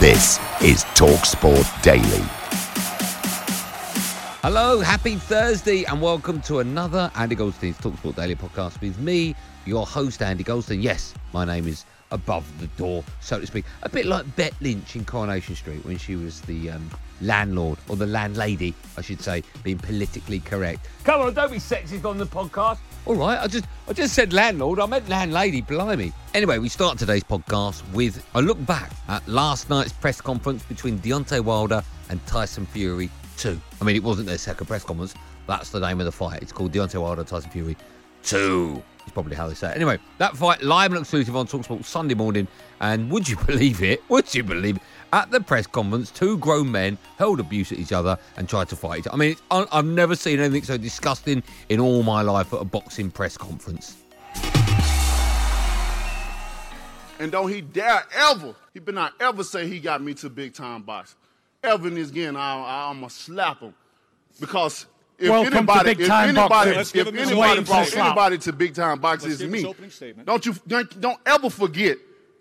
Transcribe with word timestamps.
This 0.00 0.38
is 0.62 0.84
TalkSport 0.94 1.82
Daily. 1.82 2.22
Hello, 4.42 4.78
happy 4.78 5.16
Thursday, 5.16 5.82
and 5.86 6.00
welcome 6.00 6.40
to 6.42 6.60
another 6.60 7.10
Andy 7.16 7.34
Goldstein's 7.34 7.78
Talksport 7.78 8.14
Daily 8.14 8.36
podcast 8.36 8.80
with 8.80 8.96
me, 9.00 9.34
your 9.64 9.84
host, 9.84 10.22
Andy 10.22 10.44
Goldstein. 10.44 10.82
Yes, 10.82 11.14
my 11.32 11.44
name 11.44 11.66
is 11.66 11.84
above 12.10 12.46
the 12.60 12.66
door, 12.68 13.04
so 13.20 13.40
to 13.40 13.46
speak. 13.46 13.64
A 13.82 13.88
bit 13.88 14.06
like 14.06 14.24
Bet 14.36 14.54
Lynch 14.60 14.96
in 14.96 15.04
Coronation 15.04 15.54
Street 15.54 15.84
when 15.84 15.98
she 15.98 16.16
was 16.16 16.40
the 16.42 16.70
um, 16.70 16.90
landlord, 17.20 17.78
or 17.88 17.96
the 17.96 18.06
landlady, 18.06 18.74
I 18.96 19.02
should 19.02 19.20
say, 19.20 19.42
being 19.62 19.78
politically 19.78 20.40
correct. 20.40 20.88
Come 21.04 21.20
on, 21.20 21.34
don't 21.34 21.50
be 21.50 21.58
sexist 21.58 22.04
on 22.04 22.18
the 22.18 22.26
podcast. 22.26 22.78
All 23.06 23.14
right, 23.14 23.38
I 23.38 23.46
just 23.46 23.64
I 23.88 23.92
just 23.92 24.14
said 24.14 24.32
landlord, 24.32 24.80
I 24.80 24.86
meant 24.86 25.08
landlady, 25.08 25.62
blimey. 25.62 26.12
Anyway, 26.34 26.58
we 26.58 26.68
start 26.68 26.98
today's 26.98 27.24
podcast 27.24 27.82
with 27.92 28.24
a 28.34 28.42
look 28.42 28.64
back 28.66 28.92
at 29.08 29.26
last 29.26 29.70
night's 29.70 29.92
press 29.92 30.20
conference 30.20 30.62
between 30.64 30.98
Deontay 30.98 31.40
Wilder 31.40 31.82
and 32.10 32.24
Tyson 32.26 32.66
Fury 32.66 33.10
2. 33.38 33.58
I 33.80 33.84
mean, 33.84 33.96
it 33.96 34.02
wasn't 34.02 34.28
their 34.28 34.38
second 34.38 34.66
press 34.66 34.84
conference, 34.84 35.14
that's 35.46 35.70
the 35.70 35.80
name 35.80 36.00
of 36.00 36.06
the 36.06 36.12
fight. 36.12 36.42
It's 36.42 36.52
called 36.52 36.72
Deontay 36.72 37.00
Wilder 37.00 37.24
Tyson 37.24 37.50
Fury 37.50 37.76
2. 38.24 38.82
Probably 39.18 39.34
how 39.34 39.48
they 39.48 39.54
say 39.54 39.72
it. 39.72 39.74
Anyway, 39.74 39.98
that 40.18 40.36
fight 40.36 40.62
live 40.62 40.92
and 40.92 41.00
exclusive 41.00 41.34
on 41.34 41.48
Talksport 41.48 41.84
Sunday 41.84 42.14
morning. 42.14 42.46
And 42.80 43.10
would 43.10 43.28
you 43.28 43.36
believe 43.46 43.82
it? 43.82 44.00
Would 44.08 44.32
you 44.32 44.44
believe 44.44 44.76
it? 44.76 44.82
At 45.12 45.32
the 45.32 45.40
press 45.40 45.66
conference, 45.66 46.12
two 46.12 46.38
grown 46.38 46.70
men 46.70 46.96
hurled 47.18 47.40
abuse 47.40 47.72
at 47.72 47.80
each 47.80 47.90
other 47.90 48.16
and 48.36 48.48
tried 48.48 48.68
to 48.68 48.76
fight 48.76 49.00
each 49.00 49.06
other. 49.08 49.16
I 49.16 49.18
mean, 49.18 49.34
I've 49.50 49.84
never 49.84 50.14
seen 50.14 50.38
anything 50.38 50.62
so 50.62 50.76
disgusting 50.78 51.42
in 51.68 51.80
all 51.80 52.04
my 52.04 52.22
life 52.22 52.54
at 52.54 52.60
a 52.60 52.64
boxing 52.64 53.10
press 53.10 53.36
conference. 53.36 53.96
And 57.18 57.32
don't 57.32 57.50
he 57.50 57.60
dare 57.60 58.04
ever, 58.14 58.54
he 58.72 58.78
better 58.78 58.92
not 58.92 59.14
ever 59.20 59.42
say 59.42 59.66
he 59.66 59.80
got 59.80 60.00
me 60.00 60.14
to 60.14 60.30
big 60.30 60.54
time 60.54 60.82
box. 60.82 61.16
Ever 61.64 61.88
in 61.88 61.96
this 61.96 62.12
game, 62.12 62.36
I, 62.36 62.88
I'm 62.88 63.00
going 63.00 63.08
to 63.08 63.14
slap 63.16 63.58
him. 63.58 63.74
Because 64.38 64.86
if 65.18 65.30
Welcome 65.30 65.50
to 65.52 65.56
anybody, 65.58 65.90
big 65.94 66.00
if 66.00 66.06
time 66.06 66.28
anybody, 66.28 66.48
boxing. 66.48 66.70
if 66.70 66.76
Let's 66.76 66.92
give 66.92 67.06
him 67.08 67.14
his 67.16 67.30
anybody 67.30 67.64
brought 67.64 67.96
anybody 67.96 68.38
to 68.38 68.52
big 68.52 68.74
time 68.74 69.00
boxing, 69.00 69.30
Let's 69.30 69.40
it's 69.42 69.50
give 69.50 69.64
him 69.78 69.90
his 69.90 70.00
me. 70.16 70.22
Don't 70.24 70.46
you 70.46 70.54
don't, 70.66 71.00
don't 71.00 71.20
ever 71.26 71.50
forget 71.50 71.98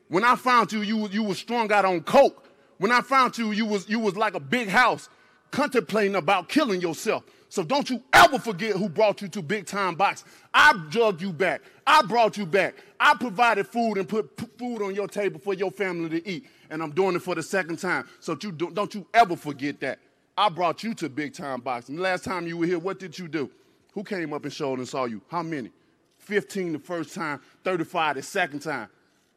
when 0.10 0.24
I 0.24 0.36
found 0.36 0.72
you, 0.72 0.82
you 0.82 1.08
you 1.10 1.24
was 1.24 1.40
strung 1.40 1.72
out 1.72 1.86
on 1.86 2.02
coke. 2.02 2.46
When 2.78 2.92
I 2.92 3.02
found 3.02 3.38
you, 3.38 3.52
you 3.52 3.66
was 3.66 3.90
you 3.90 4.00
was 4.00 4.16
like 4.16 4.36
a 4.36 4.40
big 4.40 4.68
house, 4.68 5.10
contemplating 5.50 6.16
about 6.16 6.50
killing 6.50 6.80
yourself. 6.80 7.24
So 7.50 7.64
don't 7.64 7.90
you 7.90 8.04
ever 8.14 8.38
forget 8.38 8.76
who 8.76 8.90
brought 8.90 9.22
you 9.22 9.28
to 9.30 9.42
big 9.42 9.66
time 9.66 9.96
box. 9.96 10.24
I 10.54 10.74
drugged 10.90 11.22
you 11.22 11.34
back. 11.34 11.62
I 11.88 12.04
brought 12.04 12.38
you 12.38 12.46
back. 12.46 12.76
I 13.00 13.16
provided 13.16 13.66
food 13.66 13.98
and 13.98 14.08
put 14.08 14.36
p- 14.36 14.46
food 14.58 14.82
on 14.84 14.94
your 14.94 15.08
table 15.08 15.40
for 15.40 15.54
your 15.54 15.72
family 15.72 16.10
to 16.20 16.30
eat. 16.30 16.46
And 16.70 16.84
I'm 16.84 16.92
doing 16.92 17.16
it 17.16 17.22
for 17.22 17.34
the 17.34 17.44
second 17.44 17.78
time. 17.80 18.08
So 18.20 18.38
you 18.44 18.52
don't, 18.52 18.74
don't 18.74 18.94
you 18.94 19.08
ever 19.14 19.38
forget 19.38 19.80
that. 19.80 20.00
I 20.38 20.50
brought 20.50 20.84
you 20.84 20.94
to 20.96 21.10
big 21.10 21.34
time 21.34 21.62
boxing. 21.62 21.96
The 21.96 22.02
last 22.02 22.24
time 22.24 22.46
you 22.48 22.58
were 22.58 22.66
here, 22.68 22.80
what 22.80 23.00
did 23.00 23.18
you 23.18 23.28
do? 23.28 23.50
Who 23.94 24.04
came 24.04 24.34
up 24.34 24.44
and 24.44 24.54
showed 24.54 24.78
and 24.78 24.88
saw 24.88 25.06
you? 25.06 25.22
How 25.30 25.42
many? 25.42 25.72
15 26.20 26.74
the 26.74 26.80
first 26.80 27.16
time, 27.16 27.42
35 27.64 28.16
the 28.18 28.22
second 28.22 28.60
time. 28.60 28.90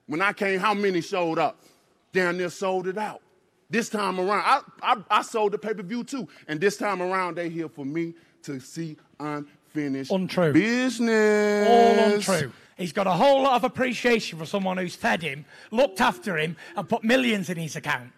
When 0.06 0.20
I 0.20 0.32
came, 0.32 0.60
how 0.60 0.74
many 0.74 1.00
showed 1.00 1.38
up? 1.38 1.60
Down 2.12 2.36
there 2.36 2.50
sold 2.50 2.88
it 2.88 2.98
out. 2.98 3.22
This 3.70 3.88
time 3.88 4.18
around, 4.18 4.42
I, 4.44 4.60
I, 4.82 5.18
I 5.18 5.22
sold 5.22 5.52
the 5.52 5.58
pay 5.58 5.72
per 5.72 5.82
view 5.82 6.02
too. 6.02 6.28
And 6.48 6.60
this 6.60 6.76
time 6.76 7.00
around, 7.00 7.36
they 7.36 7.48
here 7.48 7.68
for 7.68 7.86
me 7.86 8.14
to 8.42 8.58
see 8.58 8.96
unfinished 9.20 10.10
Untrue. 10.10 10.52
business. 10.52 11.68
All 11.68 12.12
untrue. 12.14 12.52
He's 12.76 12.92
got 12.92 13.06
a 13.06 13.12
whole 13.12 13.42
lot 13.42 13.54
of 13.56 13.64
appreciation 13.64 14.38
for 14.38 14.46
someone 14.46 14.76
who's 14.76 14.96
fed 14.96 15.22
him, 15.22 15.44
looked 15.70 16.00
after 16.00 16.36
him, 16.36 16.56
and 16.76 16.88
put 16.88 17.04
millions 17.04 17.48
in 17.48 17.58
his 17.58 17.76
account. 17.76 18.10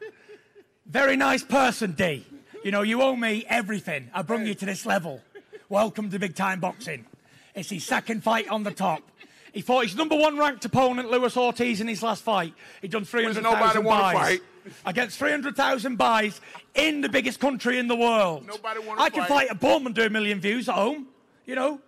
Very 0.86 1.16
nice 1.16 1.42
person, 1.42 1.92
D. 1.92 2.24
You 2.64 2.70
know, 2.70 2.82
you 2.82 3.02
owe 3.02 3.16
me 3.16 3.44
everything. 3.48 4.08
I 4.14 4.22
brought 4.22 4.42
you 4.46 4.54
to 4.54 4.66
this 4.66 4.86
level. 4.86 5.20
Welcome 5.68 6.10
to 6.10 6.18
big 6.18 6.36
time 6.36 6.60
boxing. 6.60 7.06
It's 7.54 7.70
his 7.70 7.84
second 7.84 8.22
fight 8.22 8.48
on 8.48 8.62
the 8.62 8.70
top. 8.70 9.02
He 9.52 9.60
fought 9.62 9.84
his 9.84 9.96
number 9.96 10.16
one 10.16 10.38
ranked 10.38 10.64
opponent, 10.64 11.10
Lewis 11.10 11.36
Ortiz, 11.36 11.80
in 11.80 11.88
his 11.88 12.02
last 12.02 12.22
fight. 12.22 12.54
He'd 12.80 12.90
done 12.92 13.02
nobody 13.02 13.32
300,000 13.34 13.84
buys. 13.84 14.14
fight. 14.16 14.40
Against 14.86 15.18
300,000 15.18 15.96
buys 15.96 16.40
in 16.74 17.00
the 17.00 17.08
biggest 17.08 17.40
country 17.40 17.78
in 17.78 17.88
the 17.88 17.96
world. 17.96 18.46
Nobody 18.46 18.80
wanna 18.80 19.02
I 19.02 19.10
can 19.10 19.22
fight. 19.22 19.28
fight 19.28 19.50
a 19.50 19.54
bum 19.56 19.86
and 19.86 19.94
do 19.94 20.02
a 20.04 20.10
million 20.10 20.40
views 20.40 20.68
at 20.68 20.76
home, 20.76 21.08
you 21.46 21.56
know. 21.56 21.80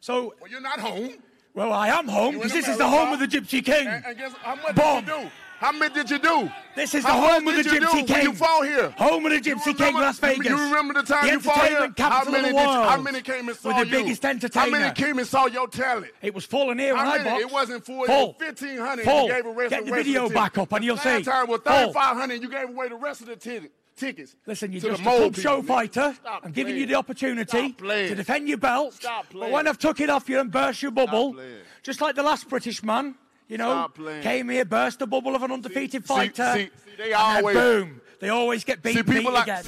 So, 0.00 0.34
Well, 0.40 0.50
you're 0.50 0.60
not 0.62 0.80
home. 0.80 1.10
well, 1.54 1.72
I 1.72 1.88
am 1.88 2.08
home 2.08 2.36
because 2.36 2.52
this 2.52 2.68
is 2.68 2.78
the 2.78 2.88
home 2.88 3.12
of 3.12 3.20
the 3.20 3.26
Gypsy 3.28 3.62
King. 3.64 3.86
And, 3.86 4.04
and 4.04 4.16
guess 4.18 4.32
how 4.42 4.54
much 4.56 4.74
Boom. 4.74 5.04
did 5.04 5.08
you 5.08 5.24
do? 5.24 5.30
How 5.58 5.72
many 5.72 5.94
did 5.94 6.10
you 6.10 6.18
do? 6.18 6.50
This 6.74 6.94
is 6.94 7.02
the 7.02 7.08
How 7.10 7.20
home 7.34 7.48
of 7.48 7.56
the 7.56 7.62
Gypsy 7.62 8.06
King. 8.06 8.22
you 8.22 8.32
fought 8.34 8.66
here? 8.66 8.90
Home 8.98 9.24
of 9.24 9.32
the 9.32 9.40
Gypsy 9.40 9.66
remember- 9.66 9.84
King, 9.84 9.94
Las 9.94 10.20
you- 10.22 10.28
Vegas. 10.28 10.46
You 10.48 10.56
remember 10.64 10.94
the 10.94 11.02
time 11.02 11.26
The 11.26 11.32
you 11.32 11.40
fought 11.40 11.68
here? 11.68 11.94
How 11.98 12.24
many 12.30 12.42
the 12.42 12.48
you, 12.50 12.56
How 12.58 13.00
many 13.00 13.22
came 13.22 13.48
and 13.48 13.56
saw 13.56 13.68
With 13.68 13.76
the 13.78 13.86
you? 13.86 14.04
biggest 14.04 14.54
How 14.54 14.66
many 14.68 14.94
came 14.94 15.18
and 15.18 15.26
saw 15.26 15.46
your 15.46 15.66
talent? 15.68 16.12
It 16.20 16.34
was 16.34 16.44
full 16.44 16.70
in 16.72 16.78
here 16.78 16.94
when 16.94 17.06
I 17.06 17.24
boxed. 17.24 17.40
It 17.40 17.50
wasn't 17.50 17.86
full. 17.86 18.04
Full. 18.04 18.36
It 18.38 18.50
was 18.50 18.60
1,500. 18.60 19.04
Full. 19.04 19.22
You 19.22 19.28
gave 19.32 19.44
the 19.44 19.50
rest 19.50 19.70
Get 19.70 19.86
the 19.86 19.92
video 19.92 20.28
back 20.28 20.58
up 20.58 20.72
and 20.72 20.84
you'll 20.84 20.96
see. 20.98 21.22
time 21.22 21.46
was 21.48 21.60
3,500. 21.64 22.42
You 22.42 22.48
gave 22.50 22.68
away 22.68 22.88
the 22.88 22.96
rest 22.96 23.22
of 23.22 23.28
the 23.28 23.36
ti- 23.36 23.68
tickets. 23.96 24.36
Listen, 24.44 24.72
you're 24.72 24.82
just 24.82 25.02
the 25.02 25.08
a 25.08 25.18
mold 25.18 25.36
show 25.36 25.62
fighter. 25.62 26.14
Stop 26.20 26.42
I'm 26.44 26.52
giving 26.52 26.74
playing. 26.74 26.80
you 26.80 26.86
the 26.86 26.94
opportunity 26.96 27.72
to 27.72 28.14
defend 28.14 28.46
your 28.46 28.58
belt. 28.58 28.98
But 29.32 29.50
when 29.50 29.66
I've 29.66 29.78
took 29.78 30.00
it 30.00 30.10
off 30.10 30.28
you 30.28 30.38
and 30.38 30.50
burst 30.52 30.82
your 30.82 30.90
bubble, 30.90 31.34
just 31.82 32.02
like 32.02 32.14
the 32.14 32.22
last 32.22 32.46
British 32.50 32.82
man, 32.82 33.14
you 33.48 33.58
know, 33.58 33.88
came 34.22 34.48
here, 34.48 34.64
burst 34.64 34.98
the 34.98 35.06
bubble 35.06 35.34
of 35.34 35.42
an 35.42 35.52
undefeated 35.52 36.02
see- 36.06 36.14
fighter, 36.14 36.52
see- 36.54 36.64
see, 36.64 36.96
they 36.98 37.12
and 37.12 37.14
always- 37.14 37.54
then 37.56 37.82
boom, 37.84 38.00
they 38.20 38.28
always 38.28 38.64
get 38.64 38.82
beat, 38.82 38.94
See, 38.96 39.02
beat 39.02 39.24
like- 39.24 39.44
again. 39.44 39.64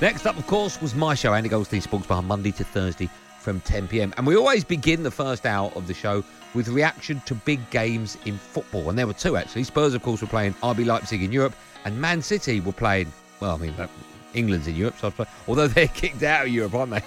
Next 0.00 0.26
up, 0.26 0.38
of 0.38 0.46
course, 0.46 0.80
was 0.80 0.94
my 0.94 1.14
show, 1.14 1.34
Andy 1.34 1.48
Goldstein 1.48 1.80
Sports 1.80 2.06
Bar, 2.06 2.22
Monday 2.22 2.52
to 2.52 2.62
Thursday 2.64 3.10
from 3.40 3.60
10 3.62 3.88
pm. 3.88 4.14
And 4.16 4.26
we 4.26 4.36
always 4.36 4.62
begin 4.62 5.02
the 5.02 5.10
first 5.10 5.44
hour 5.44 5.72
of 5.74 5.88
the 5.88 5.94
show 5.94 6.22
with 6.54 6.68
reaction 6.68 7.20
to 7.26 7.34
big 7.34 7.68
games 7.70 8.16
in 8.24 8.38
football. 8.38 8.90
And 8.90 8.98
there 8.98 9.08
were 9.08 9.12
two, 9.12 9.36
actually. 9.36 9.64
Spurs, 9.64 9.94
of 9.94 10.02
course, 10.02 10.20
were 10.22 10.28
playing 10.28 10.54
RB 10.62 10.84
Leipzig 10.86 11.22
in 11.22 11.32
Europe, 11.32 11.54
and 11.84 12.00
Man 12.00 12.22
City 12.22 12.60
were 12.60 12.72
playing, 12.72 13.12
well, 13.40 13.56
I 13.56 13.58
mean, 13.58 13.74
uh, 13.76 13.88
England's 14.34 14.68
in 14.68 14.76
Europe, 14.76 14.94
so 15.00 15.08
I 15.08 15.10
suppose, 15.10 15.26
although 15.48 15.66
they're 15.74 15.88
kicked 15.88 16.22
out 16.22 16.46
of 16.46 16.52
Europe, 16.52 16.74
aren't 16.74 16.92
they? 16.92 17.02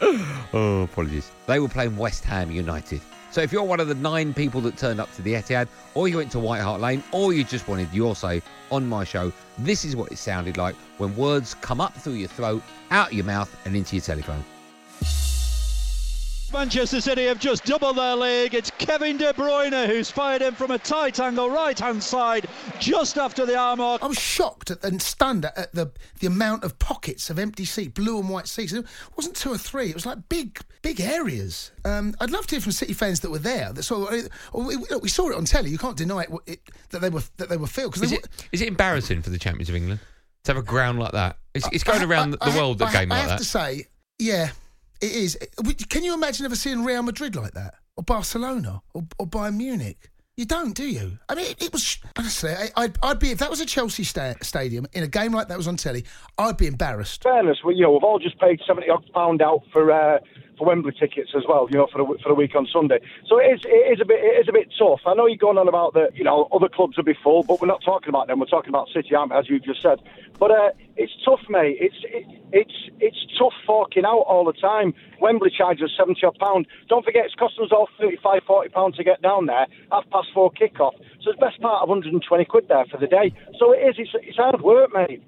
oh, 0.52 0.82
apologies. 0.82 1.30
They 1.46 1.60
were 1.60 1.68
playing 1.68 1.96
West 1.96 2.24
Ham 2.24 2.50
United. 2.50 3.00
So 3.32 3.40
if 3.40 3.50
you're 3.50 3.62
one 3.62 3.80
of 3.80 3.88
the 3.88 3.94
nine 3.94 4.34
people 4.34 4.60
that 4.60 4.76
turned 4.76 5.00
up 5.00 5.10
to 5.14 5.22
the 5.22 5.32
Etihad, 5.32 5.66
or 5.94 6.06
you 6.06 6.18
went 6.18 6.30
to 6.32 6.38
White 6.38 6.60
Hart 6.60 6.82
Lane, 6.82 7.02
or 7.12 7.32
you 7.32 7.44
just 7.44 7.66
wanted 7.66 7.90
your 7.90 8.14
say 8.14 8.42
on 8.70 8.86
my 8.86 9.04
show, 9.04 9.32
this 9.56 9.86
is 9.86 9.96
what 9.96 10.12
it 10.12 10.18
sounded 10.18 10.58
like 10.58 10.74
when 10.98 11.16
words 11.16 11.54
come 11.54 11.80
up 11.80 11.94
through 11.94 12.12
your 12.12 12.28
throat, 12.28 12.62
out 12.90 13.14
your 13.14 13.24
mouth, 13.24 13.50
and 13.64 13.74
into 13.74 13.96
your 13.96 14.02
telephone. 14.02 14.44
Manchester 16.52 17.00
City 17.00 17.26
have 17.26 17.38
just 17.38 17.64
doubled 17.64 17.96
their 17.96 18.14
league. 18.14 18.54
It's 18.54 18.70
Kevin 18.78 19.16
De 19.16 19.32
Bruyne 19.32 19.86
who's 19.86 20.10
fired 20.10 20.42
in 20.42 20.54
from 20.54 20.70
a 20.70 20.78
tight 20.78 21.18
angle 21.18 21.50
right 21.50 21.78
hand 21.78 22.02
side 22.02 22.46
just 22.78 23.16
after 23.16 23.46
the 23.46 23.56
arm 23.56 23.78
mark. 23.78 24.02
I 24.02 24.06
was 24.06 24.18
shocked 24.18 24.70
at, 24.70 24.84
and 24.84 25.00
stunned 25.00 25.44
at 25.44 25.72
the 25.72 25.90
the 26.20 26.26
amount 26.26 26.64
of 26.64 26.78
pockets 26.78 27.30
of 27.30 27.38
empty 27.38 27.64
seat, 27.64 27.94
blue 27.94 28.18
and 28.18 28.28
white 28.28 28.46
seats. 28.46 28.72
It 28.72 28.86
wasn't 29.16 29.36
two 29.36 29.52
or 29.52 29.58
three; 29.58 29.88
it 29.88 29.94
was 29.94 30.06
like 30.06 30.18
big, 30.28 30.60
big 30.82 31.00
areas. 31.00 31.72
Um, 31.84 32.14
I'd 32.20 32.30
love 32.30 32.46
to 32.48 32.56
hear 32.56 32.60
from 32.60 32.72
City 32.72 32.92
fans 32.92 33.20
that 33.20 33.30
were 33.30 33.38
there. 33.38 33.72
That 33.72 33.82
saw, 33.82 34.10
we, 34.54 34.76
we 35.00 35.08
saw 35.08 35.30
it 35.30 35.36
on 35.36 35.44
telly. 35.44 35.70
You 35.70 35.78
can't 35.78 35.96
deny 35.96 36.22
it, 36.22 36.30
it 36.46 36.60
that 36.90 37.00
they 37.00 37.10
were 37.10 37.22
that 37.38 37.48
they 37.48 37.56
were 37.56 37.66
filled. 37.66 37.96
Is, 37.96 38.10
they 38.10 38.16
it, 38.16 38.28
is 38.52 38.60
it 38.60 38.68
embarrassing 38.68 39.22
for 39.22 39.30
the 39.30 39.38
champions 39.38 39.68
of 39.68 39.74
England 39.74 40.00
to 40.44 40.52
have 40.52 40.62
a 40.62 40.66
ground 40.66 40.98
like 40.98 41.12
that? 41.12 41.38
It's, 41.54 41.68
it's 41.72 41.84
going 41.84 42.02
around 42.02 42.36
I, 42.40 42.50
the 42.50 42.56
world 42.58 42.82
I, 42.82 42.90
a 42.90 42.92
game 42.92 43.12
I 43.12 43.16
like 43.16 43.20
have 43.22 43.30
that. 43.30 43.38
to 43.38 43.44
say, 43.44 43.86
yeah, 44.18 44.50
it 45.02 45.12
is. 45.12 45.38
Can 45.88 46.04
you 46.04 46.14
imagine 46.14 46.46
ever 46.46 46.56
seeing 46.56 46.84
Real 46.84 47.02
Madrid 47.02 47.36
like 47.36 47.52
that, 47.52 47.74
or 47.96 48.04
Barcelona, 48.04 48.82
or, 48.94 49.02
or 49.18 49.26
Bayern 49.26 49.56
Munich? 49.56 50.10
You 50.36 50.46
don't, 50.46 50.74
do 50.74 50.84
you? 50.84 51.18
I 51.28 51.34
mean, 51.34 51.50
it, 51.50 51.62
it 51.62 51.72
was 51.72 51.98
honestly. 52.16 52.54
I, 52.74 52.86
would 52.86 52.98
I'd 53.02 53.18
be 53.18 53.30
if 53.32 53.38
that 53.38 53.50
was 53.50 53.60
a 53.60 53.66
Chelsea 53.66 54.02
sta- 54.02 54.36
stadium 54.40 54.86
in 54.94 55.02
a 55.02 55.06
game 55.06 55.32
like 55.32 55.48
that 55.48 55.58
was 55.58 55.68
on 55.68 55.76
telly. 55.76 56.04
I'd 56.38 56.56
be 56.56 56.66
embarrassed. 56.66 57.22
Fairness, 57.22 57.58
we, 57.64 57.74
you 57.74 57.82
know, 57.82 57.92
we've 57.92 58.02
all 58.02 58.18
just 58.18 58.40
paid 58.40 58.60
seventy 58.66 58.88
odd 58.88 59.04
pound 59.12 59.42
out 59.42 59.60
for 59.72 59.92
uh, 59.92 60.18
for 60.62 60.68
Wembley 60.68 60.92
tickets 60.92 61.30
as 61.36 61.42
well. 61.48 61.66
You 61.70 61.78
know, 61.78 61.88
for 61.90 61.98
the 61.98 62.22
for 62.22 62.28
the 62.28 62.34
week 62.34 62.54
on 62.54 62.66
Sunday. 62.72 63.00
So 63.28 63.38
it 63.38 63.46
is 63.54 63.60
it 63.64 63.92
is 63.92 64.00
a 64.00 64.04
bit 64.04 64.20
it 64.22 64.40
is 64.40 64.48
a 64.48 64.52
bit 64.52 64.68
tough. 64.78 65.00
I 65.06 65.14
know 65.14 65.26
you're 65.26 65.36
going 65.36 65.58
on 65.58 65.68
about 65.68 65.94
that. 65.94 66.14
You 66.14 66.24
know, 66.24 66.48
other 66.52 66.68
clubs 66.68 66.96
will 66.96 67.04
be 67.04 67.18
full, 67.22 67.42
but 67.42 67.60
we're 67.60 67.66
not 67.66 67.82
talking 67.84 68.08
about 68.08 68.28
them. 68.28 68.38
We're 68.38 68.46
talking 68.46 68.70
about 68.70 68.88
City, 68.94 69.10
as 69.14 69.48
you've 69.48 69.64
just 69.64 69.82
said. 69.82 69.98
But 70.38 70.50
uh, 70.50 70.70
it's 70.96 71.12
tough, 71.24 71.40
mate. 71.48 71.78
It's 71.80 71.96
it, 72.04 72.26
it's 72.52 72.90
it's 73.00 73.18
tough 73.38 73.54
forking 73.66 74.04
out 74.04 74.24
all 74.30 74.44
the 74.44 74.52
time. 74.52 74.94
Wembley 75.20 75.50
charges 75.50 75.90
seventy 75.96 76.24
odd 76.24 76.38
pound. 76.38 76.66
Don't 76.88 77.04
forget, 77.04 77.26
it's 77.26 77.34
costing 77.34 77.64
us 77.64 77.72
all 77.72 77.88
35, 77.98 78.42
40 78.46 78.68
pounds 78.70 78.96
to 78.96 79.04
get 79.04 79.22
down 79.22 79.46
there. 79.46 79.66
Half 79.90 80.08
past 80.10 80.28
four 80.34 80.50
kick-off. 80.50 80.94
So 81.22 81.30
it's 81.30 81.40
best 81.40 81.60
part 81.60 81.82
of 81.82 81.88
120 81.88 82.44
quid 82.44 82.68
there 82.68 82.84
for 82.86 82.98
the 82.98 83.06
day. 83.06 83.32
So 83.58 83.72
it 83.72 83.78
is. 83.78 83.94
It's, 83.98 84.10
it's 84.14 84.36
hard 84.36 84.60
work, 84.60 84.92
mate. 84.92 85.22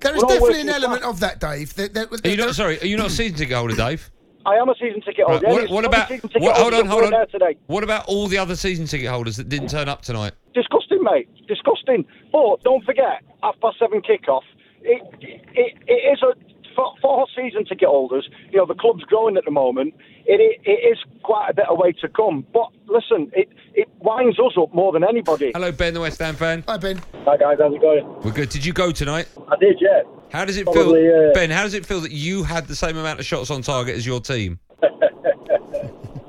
There 0.00 0.14
is 0.14 0.22
We're 0.22 0.28
all 0.28 0.34
definitely 0.34 0.60
an 0.62 0.68
element 0.70 1.02
hard. 1.02 1.14
of 1.14 1.20
that, 1.20 1.40
Dave. 1.40 1.74
There, 1.74 1.88
there, 1.88 2.06
Are 2.24 2.28
you 2.28 2.36
not 2.36 2.54
sorry? 2.54 2.80
Are 2.80 2.86
you 2.86 2.96
not 2.96 3.08
a 3.08 3.10
season 3.10 3.36
ticket 3.36 3.56
holder, 3.56 3.76
Dave? 3.76 4.10
I 4.48 4.54
am 4.56 4.70
a 4.70 4.74
season 4.80 5.02
ticket 5.02 5.26
holder. 5.26 5.46
Right, 5.46 5.68
what, 5.68 5.70
what 5.70 5.84
about 5.84 6.10
what, 6.36 6.56
hold 6.56 6.72
on, 6.72 6.86
hold 6.86 7.12
on. 7.12 7.28
today. 7.28 7.58
What 7.66 7.84
about 7.84 8.06
all 8.06 8.28
the 8.28 8.38
other 8.38 8.56
season 8.56 8.86
ticket 8.86 9.08
holders 9.08 9.36
that 9.36 9.50
didn't 9.50 9.68
turn 9.68 9.90
up 9.90 10.00
tonight? 10.00 10.32
Disgusting, 10.54 11.02
mate. 11.02 11.28
Disgusting. 11.46 12.06
But 12.32 12.62
don't 12.64 12.82
forget, 12.84 13.22
half 13.42 13.60
past 13.60 13.78
seven 13.78 14.00
kick-off. 14.00 14.44
It, 14.80 15.02
it, 15.20 15.76
it 15.86 15.92
is 15.92 16.22
a 16.22 16.32
for, 16.74 16.94
for 17.02 17.26
season 17.36 17.66
ticket 17.66 17.88
holders. 17.88 18.28
You 18.50 18.58
know, 18.58 18.66
the 18.66 18.74
club's 18.74 19.02
growing 19.04 19.36
at 19.36 19.44
the 19.44 19.50
moment. 19.50 19.94
It, 20.28 20.40
it, 20.40 20.60
it 20.68 20.92
is 20.92 20.98
quite 21.22 21.48
a 21.48 21.54
bit 21.54 21.64
of 21.68 21.78
way 21.78 21.92
to 21.92 22.08
come. 22.08 22.46
But 22.52 22.68
listen, 22.86 23.30
it 23.32 23.48
it 23.72 23.88
winds 24.00 24.38
us 24.38 24.52
up 24.60 24.74
more 24.74 24.92
than 24.92 25.02
anybody. 25.02 25.52
Hello, 25.54 25.72
Ben, 25.72 25.94
the 25.94 26.00
West 26.00 26.20
Ham 26.20 26.36
fan. 26.36 26.62
Hi, 26.68 26.76
Ben. 26.76 27.00
Hi 27.24 27.38
guys, 27.38 27.56
how's 27.58 27.74
it 27.74 27.80
going? 27.80 28.06
We're 28.22 28.32
good. 28.32 28.50
Did 28.50 28.64
you 28.64 28.74
go 28.74 28.92
tonight? 28.92 29.26
I 29.50 29.56
did, 29.56 29.78
yeah. 29.80 30.02
How 30.30 30.44
does 30.44 30.58
it 30.58 30.64
Probably, 30.64 31.00
feel, 31.00 31.30
uh, 31.30 31.32
Ben? 31.32 31.48
How 31.50 31.62
does 31.62 31.72
it 31.72 31.86
feel 31.86 32.00
that 32.02 32.12
you 32.12 32.42
had 32.44 32.68
the 32.68 32.76
same 32.76 32.98
amount 32.98 33.20
of 33.20 33.24
shots 33.24 33.50
on 33.50 33.62
target 33.62 33.96
as 33.96 34.04
your 34.04 34.20
team? 34.20 34.58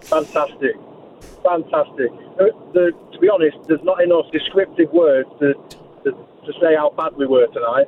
Fantastic. 0.03 0.75
Fantastic. 1.43 2.09
The, 2.37 2.51
the, 2.73 2.91
to 3.11 3.19
be 3.19 3.27
honest, 3.27 3.57
there's 3.67 3.83
not 3.83 4.01
enough 4.01 4.31
descriptive 4.31 4.91
words 4.93 5.27
to, 5.39 5.53
to, 6.05 6.11
to 6.11 6.53
say 6.61 6.73
how 6.77 6.93
bad 6.95 7.17
we 7.17 7.27
were 7.27 7.47
tonight. 7.47 7.87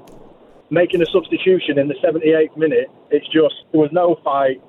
Making 0.69 1.01
a 1.01 1.05
substitution 1.05 1.79
in 1.79 1.87
the 1.87 1.95
78th 1.95 2.57
minute, 2.57 2.89
it's 3.11 3.27
just, 3.27 3.55
there 3.71 3.79
was 3.79 3.91
no 3.93 4.19
fight. 4.23 4.61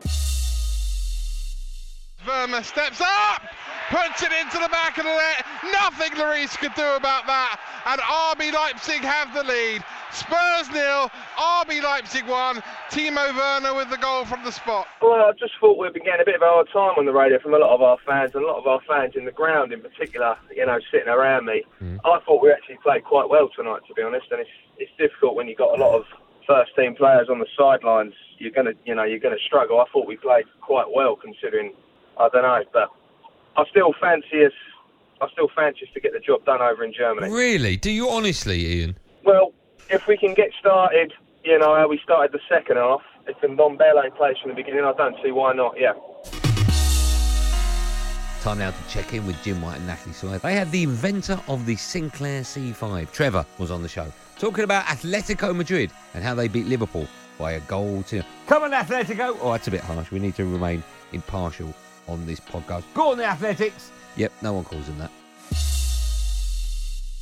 Werner 2.42 2.64
steps 2.64 3.00
up, 3.00 3.42
puts 3.88 4.20
it 4.20 4.32
into 4.32 4.58
the 4.58 4.68
back 4.68 4.98
of 4.98 5.04
the 5.04 5.14
net. 5.14 5.46
Nothing 5.70 6.10
Lloris 6.18 6.58
could 6.58 6.74
do 6.74 6.82
about 6.82 7.24
that. 7.28 7.60
And 7.86 8.00
RB 8.00 8.52
Leipzig 8.52 9.00
have 9.02 9.32
the 9.32 9.44
lead. 9.44 9.84
Spurs 10.10 10.68
nil, 10.74 11.08
RB 11.38 11.80
Leipzig 11.80 12.26
one. 12.26 12.60
Timo 12.90 13.30
Werner 13.36 13.76
with 13.76 13.90
the 13.90 13.96
goal 13.96 14.24
from 14.24 14.42
the 14.42 14.50
spot. 14.50 14.88
Well, 15.00 15.22
I 15.22 15.30
just 15.38 15.52
thought 15.60 15.78
we've 15.78 15.94
been 15.94 16.02
getting 16.02 16.20
a 16.20 16.24
bit 16.24 16.34
of 16.34 16.42
a 16.42 16.46
hard 16.46 16.66
time 16.72 16.98
on 16.98 17.06
the 17.06 17.12
radio 17.12 17.38
from 17.38 17.54
a 17.54 17.58
lot 17.58 17.72
of 17.72 17.80
our 17.80 17.96
fans, 18.04 18.34
and 18.34 18.42
a 18.42 18.46
lot 18.46 18.58
of 18.58 18.66
our 18.66 18.80
fans 18.88 19.14
in 19.14 19.24
the 19.24 19.30
ground 19.30 19.72
in 19.72 19.80
particular, 19.80 20.36
you 20.50 20.66
know, 20.66 20.80
sitting 20.90 21.08
around 21.08 21.46
me. 21.46 21.62
Hmm. 21.78 21.98
I 22.04 22.18
thought 22.26 22.42
we 22.42 22.50
actually 22.50 22.78
played 22.82 23.04
quite 23.04 23.30
well 23.30 23.50
tonight, 23.54 23.82
to 23.86 23.94
be 23.94 24.02
honest, 24.02 24.26
and 24.32 24.40
it's, 24.40 24.50
it's 24.78 24.90
difficult 24.98 25.36
when 25.36 25.46
you've 25.46 25.58
got 25.58 25.78
a 25.78 25.80
lot 25.80 25.94
of 25.94 26.06
first 26.44 26.74
team 26.74 26.96
players 26.96 27.28
on 27.30 27.38
the 27.38 27.46
sidelines. 27.56 28.14
You're 28.38 28.50
gonna, 28.50 28.72
you 28.84 28.96
know, 28.96 29.04
you're 29.04 29.20
gonna 29.20 29.38
struggle. 29.46 29.80
I 29.80 29.84
thought 29.92 30.08
we 30.08 30.16
played 30.16 30.46
quite 30.60 30.86
well 30.92 31.14
considering, 31.14 31.72
I 32.18 32.28
don't 32.28 32.42
know, 32.42 32.62
but 32.72 32.88
I 33.56 33.64
still 33.70 33.94
fancy 34.00 34.44
us. 34.44 34.52
I 35.20 35.28
still 35.30 35.48
fancy 35.54 35.86
us 35.86 35.92
to 35.94 36.00
get 36.00 36.12
the 36.12 36.20
job 36.20 36.44
done 36.44 36.60
over 36.60 36.84
in 36.84 36.92
Germany. 36.92 37.30
Really? 37.30 37.76
Do 37.76 37.90
you 37.90 38.08
honestly, 38.08 38.80
Ian? 38.80 38.98
Well, 39.24 39.52
if 39.88 40.06
we 40.06 40.16
can 40.16 40.34
get 40.34 40.50
started, 40.58 41.12
you 41.44 41.58
know, 41.58 41.74
how 41.74 41.88
we 41.88 42.00
started 42.02 42.32
the 42.32 42.40
second 42.48 42.76
half, 42.76 43.02
if 43.26 43.36
Ndombele 43.40 44.16
plays 44.16 44.36
from 44.40 44.50
the 44.50 44.56
beginning, 44.56 44.84
I 44.84 44.92
don't 44.94 45.16
see 45.22 45.30
why 45.30 45.52
not, 45.52 45.74
yeah. 45.78 45.92
Time 48.42 48.58
now 48.58 48.72
to 48.72 48.88
check 48.88 49.14
in 49.14 49.24
with 49.24 49.40
Jim 49.44 49.62
White 49.62 49.76
and 49.76 49.86
Natalie 49.86 50.12
Sawyer. 50.12 50.38
They 50.38 50.54
had 50.54 50.72
the 50.72 50.82
inventor 50.82 51.40
of 51.46 51.64
the 51.64 51.76
Sinclair 51.76 52.42
C5. 52.42 53.12
Trevor 53.12 53.46
was 53.58 53.70
on 53.70 53.82
the 53.82 53.88
show, 53.88 54.12
talking 54.36 54.64
about 54.64 54.84
Atletico 54.86 55.54
Madrid 55.54 55.92
and 56.14 56.24
how 56.24 56.34
they 56.34 56.48
beat 56.48 56.66
Liverpool 56.66 57.06
by 57.38 57.52
a 57.52 57.60
goal 57.60 58.02
to. 58.04 58.24
Come 58.48 58.64
on, 58.64 58.72
Atletico! 58.72 59.38
Oh, 59.40 59.52
that's 59.52 59.68
a 59.68 59.70
bit 59.70 59.80
harsh. 59.80 60.10
We 60.10 60.18
need 60.18 60.34
to 60.34 60.44
remain 60.44 60.82
impartial 61.12 61.72
on 62.08 62.26
this 62.26 62.40
podcast. 62.40 62.84
Go 62.94 63.12
on, 63.12 63.18
the 63.18 63.24
Athletics! 63.24 63.90
Yep, 64.16 64.32
no 64.42 64.52
one 64.52 64.64
calls 64.64 64.86
him 64.86 64.98
that. 64.98 65.10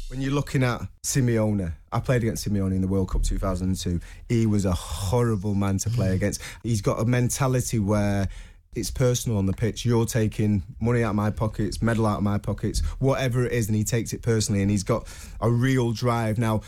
When 0.09 0.21
you're 0.21 0.32
looking 0.32 0.65
at 0.65 0.81
Simeone, 1.05 1.73
I 1.93 2.00
played 2.00 2.23
against 2.23 2.49
Simeone 2.49 2.75
in 2.75 2.81
the 2.81 2.88
World 2.88 3.11
Cup 3.11 3.23
2002. 3.23 4.00
He 4.29 4.44
was 4.44 4.65
a 4.65 4.73
horrible 4.73 5.55
man 5.55 5.79
to 5.79 5.91
play 5.91 6.15
against. 6.15 6.41
He's 6.65 6.81
got 6.81 6.99
a 7.00 7.05
mentality 7.05 7.79
where 7.79 8.29
it's 8.75 8.91
personal 8.91 9.38
on 9.38 9.47
the 9.47 9.53
pitch. 9.53 9.85
You're 9.85 10.06
taking 10.06 10.65
money 10.81 11.05
out 11.05 11.11
of 11.11 11.17
my 11.17 11.31
pockets, 11.31 11.81
medal 11.81 12.06
out 12.06 12.19
of 12.19 12.25
my 12.25 12.38
pockets, 12.38 12.81
whatever 12.99 13.47
it 13.47 13.53
is, 13.53 13.69
and 13.69 13.76
he 13.76 13.85
takes 13.85 14.12
it 14.12 14.21
personally. 14.21 14.62
And 14.62 14.71
he's 14.71 14.83
got 14.83 15.06
a 15.41 15.49
real 15.49 15.93
drive. 15.93 16.38
Now, 16.38 16.62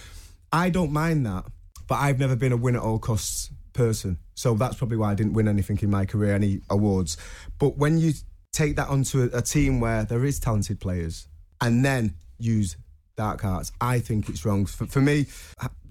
I 0.53 0.70
don't 0.70 0.93
mind 0.93 1.26
that, 1.26 1.44
but 1.88 1.97
I've 1.97 2.20
never 2.20 2.37
been 2.37 2.53
a 2.53 2.56
win 2.56 2.76
at 2.76 2.82
all 2.82 3.00
costs 3.00 3.50
person. 3.73 4.19
So 4.43 4.55
that's 4.55 4.75
probably 4.75 4.97
why 4.97 5.12
I 5.12 5.15
didn't 5.15 5.35
win 5.35 5.47
anything 5.47 5.79
in 5.83 5.91
my 5.91 6.05
career, 6.05 6.35
any 6.35 6.62
awards. 6.69 7.17
But 7.61 7.77
when 7.79 7.97
you 7.97 8.12
take 8.53 8.75
that 8.75 8.89
onto 8.89 9.23
a, 9.23 9.39
a 9.39 9.41
team 9.41 9.79
where 9.79 10.03
there 10.03 10.25
is 10.25 10.41
talented 10.41 10.81
players 10.81 11.29
and 11.61 11.85
then 11.85 12.17
use 12.39 12.77
dark 13.17 13.44
arts, 13.44 13.71
I 13.81 14.00
think 14.00 14.29
it's 14.29 14.44
wrong. 14.44 14.67
For, 14.67 14.87
for 14.87 15.00
me, 15.00 15.27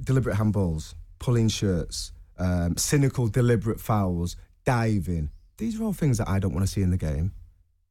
deliberate 0.04 0.36
handballs, 0.36 0.96
pulling 1.18 1.48
shirts, 1.48 2.12
um, 2.40 2.76
cynical, 2.76 3.30
deliberate 3.30 3.80
fouls, 3.80 4.36
diving. 4.66 5.30
These 5.58 5.80
are 5.80 5.86
all 5.86 5.94
things 5.94 6.18
that 6.18 6.28
I 6.28 6.40
don't 6.40 6.54
want 6.54 6.68
to 6.68 6.72
see 6.74 6.82
in 6.82 6.92
the 6.92 6.98
game. 6.98 7.32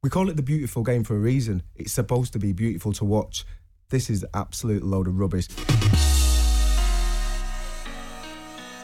We 0.03 0.11
call 0.11 0.29
it 0.29 0.37
the 0.37 0.43
beautiful 0.43 0.83
game 0.83 1.05
for 1.05 1.17
a 1.17 1.21
reason. 1.21 1.63
It's 1.75 1.93
supposed 1.93 2.35
to 2.35 2.39
be 2.39 2.53
beautiful 2.53 2.93
to 2.93 3.07
watch. 3.07 3.47
This 3.89 4.11
is 4.11 4.27
absolute 4.35 4.83
load 4.83 5.07
of 5.07 5.19
rubbish. 5.19 5.49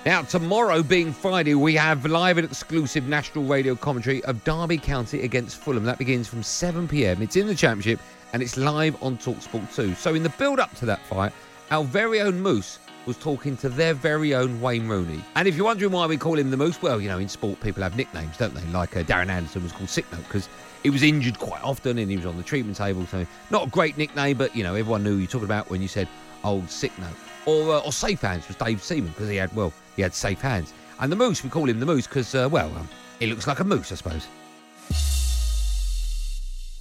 Now, 0.06 0.22
tomorrow 0.22 0.84
being 0.84 1.12
Friday, 1.12 1.56
we 1.56 1.75
have 1.75 2.06
live 2.06 2.38
and 2.38 2.46
exclusive 2.46 3.08
national 3.08 3.42
radio 3.42 3.75
commentary 3.75 4.22
of 4.22 4.44
Derby 4.44 4.78
County 4.78 5.22
against 5.22 5.56
Fulham. 5.56 5.82
That 5.82 5.98
begins 5.98 6.28
from 6.28 6.44
7 6.44 6.86
pm. 6.86 7.22
It's 7.22 7.34
in 7.34 7.48
the 7.48 7.56
Championship 7.56 7.98
and 8.32 8.40
it's 8.40 8.56
live 8.56 9.02
on 9.02 9.18
Talksport 9.18 9.75
2. 9.75 9.96
So, 9.96 10.14
in 10.14 10.22
the 10.22 10.28
build 10.28 10.60
up 10.60 10.72
to 10.76 10.86
that 10.86 11.04
fight, 11.06 11.32
our 11.72 11.82
very 11.82 12.20
own 12.20 12.40
Moose 12.40 12.78
was 13.04 13.16
talking 13.16 13.56
to 13.56 13.68
their 13.68 13.94
very 13.94 14.32
own 14.32 14.60
Wayne 14.60 14.86
Rooney. 14.86 15.25
And 15.34 15.48
if 15.48 15.56
you're 15.56 15.64
wondering 15.64 15.90
why 15.90 16.06
we 16.06 16.16
call 16.16 16.38
him 16.38 16.52
the 16.52 16.56
Moose, 16.56 16.80
well, 16.80 17.00
you 17.00 17.08
know, 17.08 17.18
in 17.18 17.28
sport, 17.28 17.58
people 17.58 17.82
have 17.82 17.96
nicknames, 17.96 18.36
don't 18.36 18.54
they? 18.54 18.64
Like 18.70 18.96
uh, 18.96 19.02
Darren 19.02 19.28
Anderton 19.28 19.64
was 19.64 19.72
called 19.72 19.90
Sick 19.90 20.04
Note 20.12 20.22
because 20.22 20.48
he 20.84 20.90
was 20.90 21.02
injured 21.02 21.40
quite 21.40 21.64
often 21.64 21.98
and 21.98 22.08
he 22.08 22.16
was 22.16 22.26
on 22.26 22.36
the 22.36 22.44
treatment 22.44 22.76
table. 22.76 23.04
So, 23.06 23.26
not 23.50 23.66
a 23.66 23.70
great 23.70 23.98
nickname, 23.98 24.38
but, 24.38 24.54
you 24.54 24.62
know, 24.62 24.76
everyone 24.76 25.02
knew 25.02 25.16
who 25.16 25.22
you 25.22 25.26
talking 25.26 25.46
about 25.46 25.68
when 25.68 25.82
you 25.82 25.88
said 25.88 26.06
old 26.44 26.70
Sick 26.70 26.96
Note. 27.00 27.08
Or, 27.44 27.75
uh, 27.75 27.80
or 27.80 27.92
Safe 27.92 28.20
Hands 28.20 28.46
was 28.46 28.56
Dave 28.56 28.80
Seaman 28.80 29.10
because 29.10 29.28
he 29.28 29.34
had, 29.34 29.52
well, 29.56 29.72
he 29.96 30.02
had 30.02 30.14
safe 30.14 30.40
hands. 30.40 30.72
And 31.00 31.10
the 31.10 31.16
Moose, 31.16 31.42
we 31.42 31.50
call 31.50 31.68
him 31.68 31.80
the 31.80 31.86
Moose 31.86 32.06
because, 32.06 32.34
uh, 32.34 32.48
well, 32.50 32.68
um, 32.76 32.88
he 33.18 33.26
looks 33.26 33.46
like 33.46 33.60
a 33.60 33.64
moose, 33.64 33.90
I 33.92 33.96
suppose. 33.96 34.26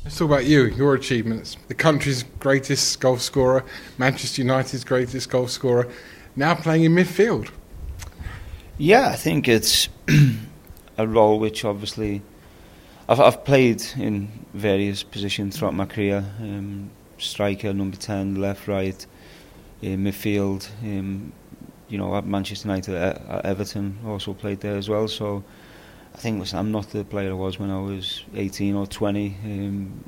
Let's 0.04 0.18
talk 0.20 0.30
about 0.30 0.46
you, 0.46 0.66
your 0.66 0.94
achievements. 0.94 1.58
The 1.68 1.74
country's 1.74 2.24
greatest 2.40 3.00
goal 3.00 3.18
scorer, 3.18 3.66
Manchester 3.98 4.44
United's 4.44 4.84
greatest 4.84 5.30
goal 5.30 5.48
scorer, 5.48 5.88
now 6.36 6.54
playing 6.54 6.84
in 6.84 6.94
midfield. 6.94 7.50
Yeah, 8.78 9.10
I 9.10 9.16
think 9.16 9.48
it's 9.48 9.90
a 10.98 11.08
role 11.08 11.40
which 11.40 11.66
obviously 11.66 12.22
I've, 13.10 13.20
I've 13.20 13.44
played 13.46 13.84
in 13.98 14.30
various 14.54 15.02
positions 15.02 15.58
throughout 15.58 15.74
my 15.74 15.86
career. 15.86 16.24
Um, 16.40 16.92
striker, 17.18 17.74
number 17.74 17.98
10, 17.98 18.36
left, 18.36 18.68
right, 18.68 19.06
in 19.82 20.04
midfield. 20.04 20.70
Um, 20.84 21.32
you 21.90 21.98
know, 21.98 22.16
at 22.16 22.26
Manchester 22.26 22.68
United, 22.68 22.96
at, 22.96 23.46
Everton, 23.46 23.98
also 24.06 24.34
played 24.34 24.60
there 24.62 24.76
as 24.76 24.90
well. 24.90 25.08
So 25.08 25.44
I 26.14 26.18
think 26.18 26.40
listen, 26.40 26.60
I'm 26.60 26.72
not 26.72 26.90
the 26.90 27.04
player 27.04 27.32
I 27.32 27.34
was 27.34 27.60
when 27.60 27.70
I 27.70 27.80
was 27.80 28.24
18 28.36 28.76
or 28.76 28.88
20. 28.88 29.38
Um, 29.44 30.04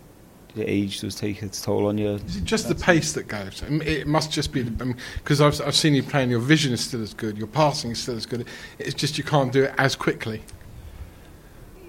the 0.55 0.67
age 0.67 1.01
does 1.01 1.13
take 1.13 1.43
its 1.43 1.62
toll 1.62 1.88
on 1.88 1.98
you. 1.98 2.12
Is 2.13 2.38
it 2.38 2.43
just 2.43 2.67
the 2.67 2.74
pace 2.74 3.13
that 3.13 3.27
goes? 3.27 3.62
It 3.67 4.07
must 4.07 4.31
just 4.31 4.51
be 4.51 4.63
because 4.63 5.39
I've, 5.39 5.60
I've 5.62 5.75
seen 5.75 5.93
you 5.93 6.01
playing. 6.01 6.31
Your 6.31 6.39
vision 6.39 6.74
is 6.74 6.84
still 6.84 7.03
as 7.03 7.13
good. 7.13 7.38
Your 7.38 7.48
passing 7.48 7.91
is 7.91 8.00
still 8.00 8.15
as 8.15 8.25
good. 8.25 8.48
It's 8.79 8.96
just 8.96 9.17
you 9.19 9.24
can't 9.24 9.51
do 9.51 9.65
it 9.65 9.75
as 9.77 9.96
quickly. 9.96 10.41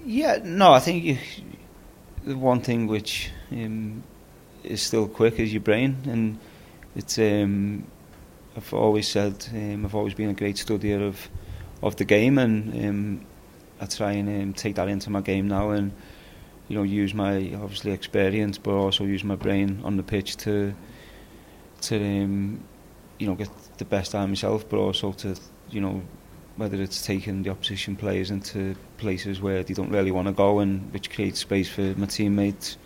Yeah, 0.04 0.40
no, 0.42 0.72
I 0.72 0.80
think 0.80 1.04
you, 1.04 1.18
the 2.24 2.36
one 2.36 2.60
thing 2.60 2.86
which 2.86 3.30
um, 3.52 4.02
is 4.64 4.82
still 4.82 5.08
quick 5.08 5.38
is 5.38 5.52
your 5.52 5.62
brain, 5.62 5.96
and 6.06 6.38
it's. 6.94 7.18
Um, 7.18 7.86
I've 8.58 8.74
always 8.74 9.06
said 9.06 9.46
um, 9.52 9.84
I've 9.84 9.94
always 9.94 10.14
been 10.14 10.30
a 10.30 10.34
great 10.34 10.56
studier 10.56 11.00
of 11.00 11.28
of 11.80 11.94
the 11.94 12.04
game, 12.04 12.38
and 12.38 12.84
um, 12.84 13.26
I 13.80 13.86
try 13.86 14.12
and 14.12 14.28
um, 14.28 14.52
take 14.52 14.74
that 14.74 14.88
into 14.88 15.10
my 15.10 15.20
game 15.20 15.46
now, 15.46 15.70
and 15.70 15.92
you 16.66 16.76
know 16.76 16.82
use 16.82 17.14
my 17.14 17.36
obviously 17.54 17.92
experience, 17.92 18.58
but 18.58 18.72
also 18.72 19.04
use 19.04 19.22
my 19.22 19.36
brain 19.36 19.80
on 19.84 19.96
the 19.96 20.02
pitch 20.02 20.36
to 20.38 20.74
to 21.82 21.96
um, 21.96 22.64
you 23.20 23.28
know 23.28 23.36
get 23.36 23.48
the 23.78 23.84
best 23.84 24.16
out 24.16 24.24
of 24.24 24.28
myself, 24.28 24.68
but 24.68 24.78
also 24.78 25.12
to 25.12 25.36
you 25.70 25.80
know 25.80 26.02
whether 26.56 26.82
it's 26.82 27.06
taking 27.06 27.44
the 27.44 27.50
opposition 27.50 27.94
players 27.94 28.32
into 28.32 28.74
places 28.96 29.40
where 29.40 29.62
they 29.62 29.72
don't 29.72 29.90
really 29.90 30.10
want 30.10 30.26
to 30.26 30.34
go, 30.34 30.58
and 30.58 30.92
which 30.92 31.10
creates 31.10 31.38
space 31.38 31.68
for 31.68 31.94
my 31.96 32.06
teammates. 32.06 32.76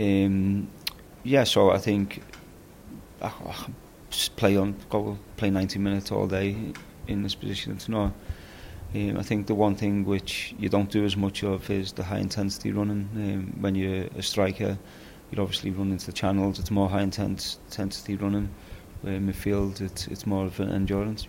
Um, 0.00 0.66
yeah, 1.22 1.44
so 1.44 1.70
I 1.70 1.78
think 1.78 2.24
I, 3.22 3.28
I 3.28 3.66
just 4.16 4.36
play 4.36 4.56
on, 4.56 4.74
go 4.90 5.18
play 5.36 5.50
90 5.50 5.78
minutes 5.78 6.10
all 6.10 6.26
day 6.26 6.56
in 7.06 7.22
this 7.22 7.34
position. 7.34 7.72
It's 7.72 7.88
not. 7.88 8.12
Um, 8.94 9.18
I 9.18 9.22
think 9.22 9.46
the 9.46 9.54
one 9.54 9.74
thing 9.74 10.04
which 10.04 10.54
you 10.58 10.68
don't 10.68 10.90
do 10.90 11.04
as 11.04 11.16
much 11.16 11.42
of 11.42 11.68
is 11.70 11.92
the 11.92 12.04
high 12.04 12.18
intensity 12.18 12.72
running. 12.72 13.08
Um, 13.14 13.60
when 13.60 13.74
you're 13.74 14.06
a 14.16 14.22
striker, 14.22 14.78
you 15.30 15.42
obviously 15.42 15.70
run 15.70 15.90
into 15.90 16.06
the 16.06 16.12
channels. 16.12 16.58
It's 16.58 16.70
more 16.70 16.88
high 16.88 17.02
intense 17.02 17.58
intensity 17.66 18.16
running. 18.16 18.48
Where 19.02 19.14
in 19.14 19.26
midfield, 19.26 19.80
it's 19.80 20.06
it's 20.06 20.26
more 20.26 20.46
of 20.46 20.58
an 20.60 20.70
endurance. 20.70 21.28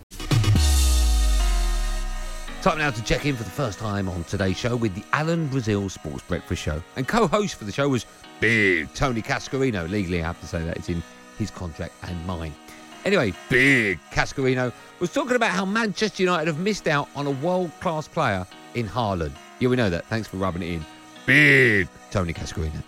Time 2.61 2.79
now 2.79 2.89
to 2.89 3.03
check 3.03 3.25
in 3.25 3.35
for 3.35 3.43
the 3.43 3.49
first 3.49 3.79
time 3.79 4.07
on 4.09 4.23
today's 4.23 4.57
show 4.57 4.75
with 4.75 4.95
the 4.95 5.03
Alan 5.13 5.47
Brazil 5.47 5.89
Sports 5.89 6.23
Breakfast 6.27 6.61
Show. 6.61 6.81
And 6.95 7.07
co 7.07 7.27
host 7.27 7.55
for 7.55 7.65
the 7.65 7.71
show 7.71 7.89
was 7.89 8.05
big 8.39 8.93
Tony 8.93 9.21
Cascarino. 9.21 9.89
Legally, 9.89 10.23
I 10.23 10.27
have 10.27 10.39
to 10.41 10.47
say 10.47 10.63
that 10.63 10.77
it's 10.77 10.89
in 10.89 11.03
his 11.37 11.51
contract 11.51 11.93
and 12.03 12.25
mine. 12.25 12.53
Anyway, 13.07 13.33
big 13.47 13.97
Cascarino 14.11 14.73
was 14.99 15.13
talking 15.13 15.37
about 15.37 15.51
how 15.51 15.63
Manchester 15.63 16.23
United 16.23 16.47
have 16.47 16.59
missed 16.59 16.89
out 16.89 17.07
on 17.15 17.25
a 17.25 17.31
world 17.31 17.71
class 17.79 18.05
player 18.05 18.45
in 18.75 18.85
Haaland. 18.85 19.31
Yeah, 19.59 19.69
we 19.69 19.77
know 19.77 19.89
that. 19.89 20.03
Thanks 20.07 20.27
for 20.27 20.35
rubbing 20.35 20.61
it 20.61 20.73
in. 20.73 20.85
Big 21.25 21.87
Tony 22.11 22.33
Cascarino. 22.33 22.83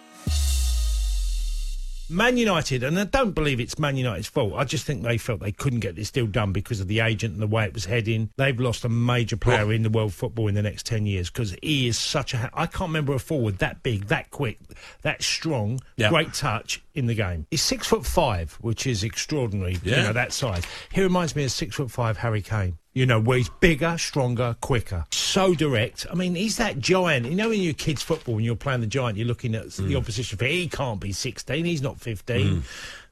Man 2.09 2.37
United, 2.37 2.83
and 2.83 2.97
I 2.99 3.03
don't 3.03 3.31
believe 3.31 3.59
it's 3.59 3.77
Man 3.77 3.95
United's 3.95 4.27
fault. 4.27 4.53
I 4.55 4.63
just 4.63 4.85
think 4.85 5.03
they 5.03 5.17
felt 5.17 5.39
they 5.41 5.51
couldn't 5.51 5.81
get 5.81 5.95
this 5.95 6.09
deal 6.11 6.25
done 6.27 6.51
because 6.51 6.79
of 6.79 6.87
the 6.87 6.99
agent 7.01 7.33
and 7.33 7.41
the 7.41 7.47
way 7.47 7.65
it 7.65 7.73
was 7.73 7.85
heading. 7.85 8.29
They've 8.37 8.59
lost 8.59 8.83
a 8.85 8.89
major 8.89 9.37
player 9.37 9.71
in 9.71 9.83
the 9.83 9.89
world 9.89 10.13
football 10.13 10.47
in 10.47 10.55
the 10.55 10.61
next 10.63 10.85
10 10.87 11.05
years 11.05 11.29
because 11.29 11.55
he 11.61 11.87
is 11.87 11.97
such 11.97 12.33
a. 12.33 12.49
I 12.53 12.65
can't 12.65 12.89
remember 12.89 13.13
a 13.13 13.19
forward 13.19 13.59
that 13.59 13.83
big, 13.83 14.07
that 14.07 14.31
quick, 14.31 14.59
that 15.03 15.21
strong, 15.21 15.79
Yeah. 15.97 16.09
great 16.09 16.33
touch 16.33 16.81
in 16.95 17.05
the 17.05 17.15
game. 17.15 17.45
He's 17.51 17.61
six 17.61 17.85
foot 17.87 18.05
five, 18.05 18.57
which 18.61 18.87
is 18.87 19.03
extraordinary, 19.03 19.73
you 19.83 19.91
Yeah. 19.91 20.03
know, 20.03 20.13
that 20.13 20.33
size. 20.33 20.63
He 20.91 21.01
reminds 21.01 21.35
me 21.35 21.43
of 21.43 21.51
six 21.51 21.75
foot 21.75 21.91
five 21.91 22.17
Harry 22.17 22.41
Kane. 22.41 22.77
You 22.93 23.05
know, 23.05 23.19
where 23.19 23.37
he's 23.37 23.49
bigger, 23.59 23.97
stronger, 23.97 24.55
quicker. 24.61 25.05
So 25.11 25.53
direct. 25.53 26.07
I 26.11 26.15
mean, 26.15 26.35
he's 26.35 26.57
that 26.57 26.79
giant. 26.79 27.27
You 27.27 27.35
know, 27.35 27.51
in 27.51 27.61
your 27.61 27.73
kids' 27.73 28.01
football, 28.01 28.35
when 28.35 28.43
you're 28.43 28.55
playing 28.55 28.81
the 28.81 28.87
giant, 28.87 29.17
you're 29.17 29.27
looking 29.27 29.53
at 29.55 29.71
the 29.71 29.83
mm. 29.83 29.97
opposition. 29.97 30.37
for 30.37 30.45
He 30.45 30.67
can't 30.67 30.99
be 30.99 31.11
16. 31.11 31.65
He's 31.65 31.81
not 31.81 31.99
15. 31.99 32.61
Mm. 32.61 32.63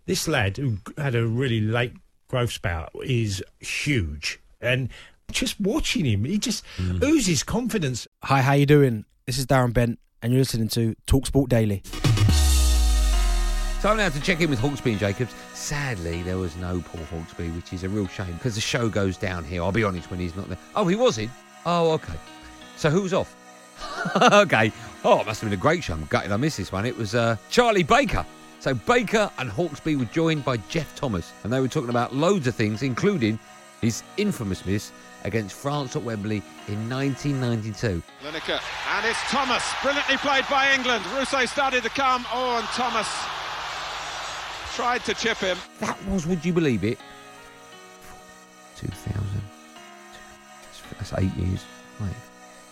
This 0.06 0.28
lad, 0.28 0.58
who 0.58 0.78
had 0.98 1.14
a 1.16 1.28
really 1.28 1.62
late 1.62 1.94
growth 2.28 2.52
spout, 2.52 2.92
is 3.04 3.44
huge. 3.60 4.40
And 4.62 4.90
just 5.32 5.60
watching 5.60 6.06
him, 6.06 6.26
he 6.26 6.38
just 6.38 6.64
mm. 6.78 7.04
oozes 7.04 7.44
confidence. 7.44 8.08
Hi, 8.24 8.42
how 8.42 8.54
you 8.54 8.66
doing? 8.66 9.06
This 9.26 9.38
is 9.38 9.46
Darren 9.46 9.74
Bent, 9.74 10.00
and 10.22 10.32
you're 10.34 10.42
listening 10.42 10.70
to 10.70 10.96
Talksport 11.06 11.50
Daily. 11.50 11.84
Time 13.82 13.98
now 13.98 14.10
to 14.10 14.20
check 14.20 14.42
in 14.42 14.50
with 14.50 14.60
Hawksbee 14.60 14.92
and 14.92 15.00
Jacobs. 15.00 15.36
Sadly, 15.54 16.24
there 16.24 16.40
was 16.40 16.56
no 16.58 16.82
Paul 16.82 17.02
Hawksbee, 17.12 17.56
which 17.56 17.74
is 17.74 17.84
a 17.84 17.90
real 17.90 18.08
shame 18.08 18.34
because 18.34 18.56
the 18.56 18.62
show 18.62 18.90
goes 18.90 19.18
down 19.18 19.44
here. 19.44 19.62
I'll 19.62 19.72
be 19.72 19.84
honest 19.84 20.10
when 20.10 20.20
he's 20.20 20.36
not 20.36 20.50
there. 20.50 20.58
Oh, 20.76 20.88
he 20.88 20.96
was 20.96 21.20
in? 21.20 21.30
Oh, 21.64 21.92
okay. 21.92 22.16
So 22.76 22.90
who 22.90 23.04
was 23.04 23.14
off? 23.14 23.36
okay. 24.34 24.72
Oh, 25.06 25.20
it 25.20 25.28
must 25.28 25.42
have 25.42 25.52
been 25.52 25.58
a 25.58 25.62
great 25.62 25.84
show. 25.84 25.94
I'm 25.94 26.06
gutted 26.06 26.32
I 26.32 26.38
missed 26.38 26.58
this 26.58 26.72
one. 26.72 26.88
It 26.88 26.98
was 26.98 27.14
uh, 27.14 27.38
Charlie 27.52 27.84
Baker. 27.84 28.26
So 28.60 28.74
Baker 28.74 29.30
and 29.38 29.52
Hawksbee 29.52 29.96
were 29.96 30.06
joined 30.06 30.44
by 30.44 30.58
Geoff 30.58 30.96
Thomas, 30.96 31.32
and 31.44 31.54
they 31.54 31.60
were 31.60 31.68
talking 31.68 31.92
about 31.92 32.16
loads 32.16 32.48
of 32.48 32.56
things, 32.56 32.82
including 32.82 33.38
his 33.82 34.02
infamous 34.18 34.66
miss 34.66 34.92
against 35.24 35.56
France 35.56 35.96
at 35.96 36.02
Wembley 36.02 36.42
in 36.68 36.90
1992. 36.90 38.02
Lineker, 38.24 38.60
and 38.96 39.06
it's 39.06 39.22
Thomas, 39.30 39.64
brilliantly 39.84 40.18
played 40.18 40.46
by 40.50 40.74
England. 40.74 41.06
Rousseau 41.16 41.46
started 41.46 41.84
to 41.84 41.90
come, 41.90 42.26
oh, 42.34 42.58
and 42.58 42.68
Thomas 42.70 43.08
tried 44.78 45.04
to 45.04 45.14
chip 45.16 45.40
him. 45.40 45.58
That 45.80 45.98
was, 46.08 46.28
would 46.28 46.46
you 46.46 46.54
believe 46.54 46.84
it? 46.84 47.00
2000. 48.76 49.24
That's 51.00 51.14
eight 51.14 51.34
years. 51.34 51.66
Wait, 52.00 52.12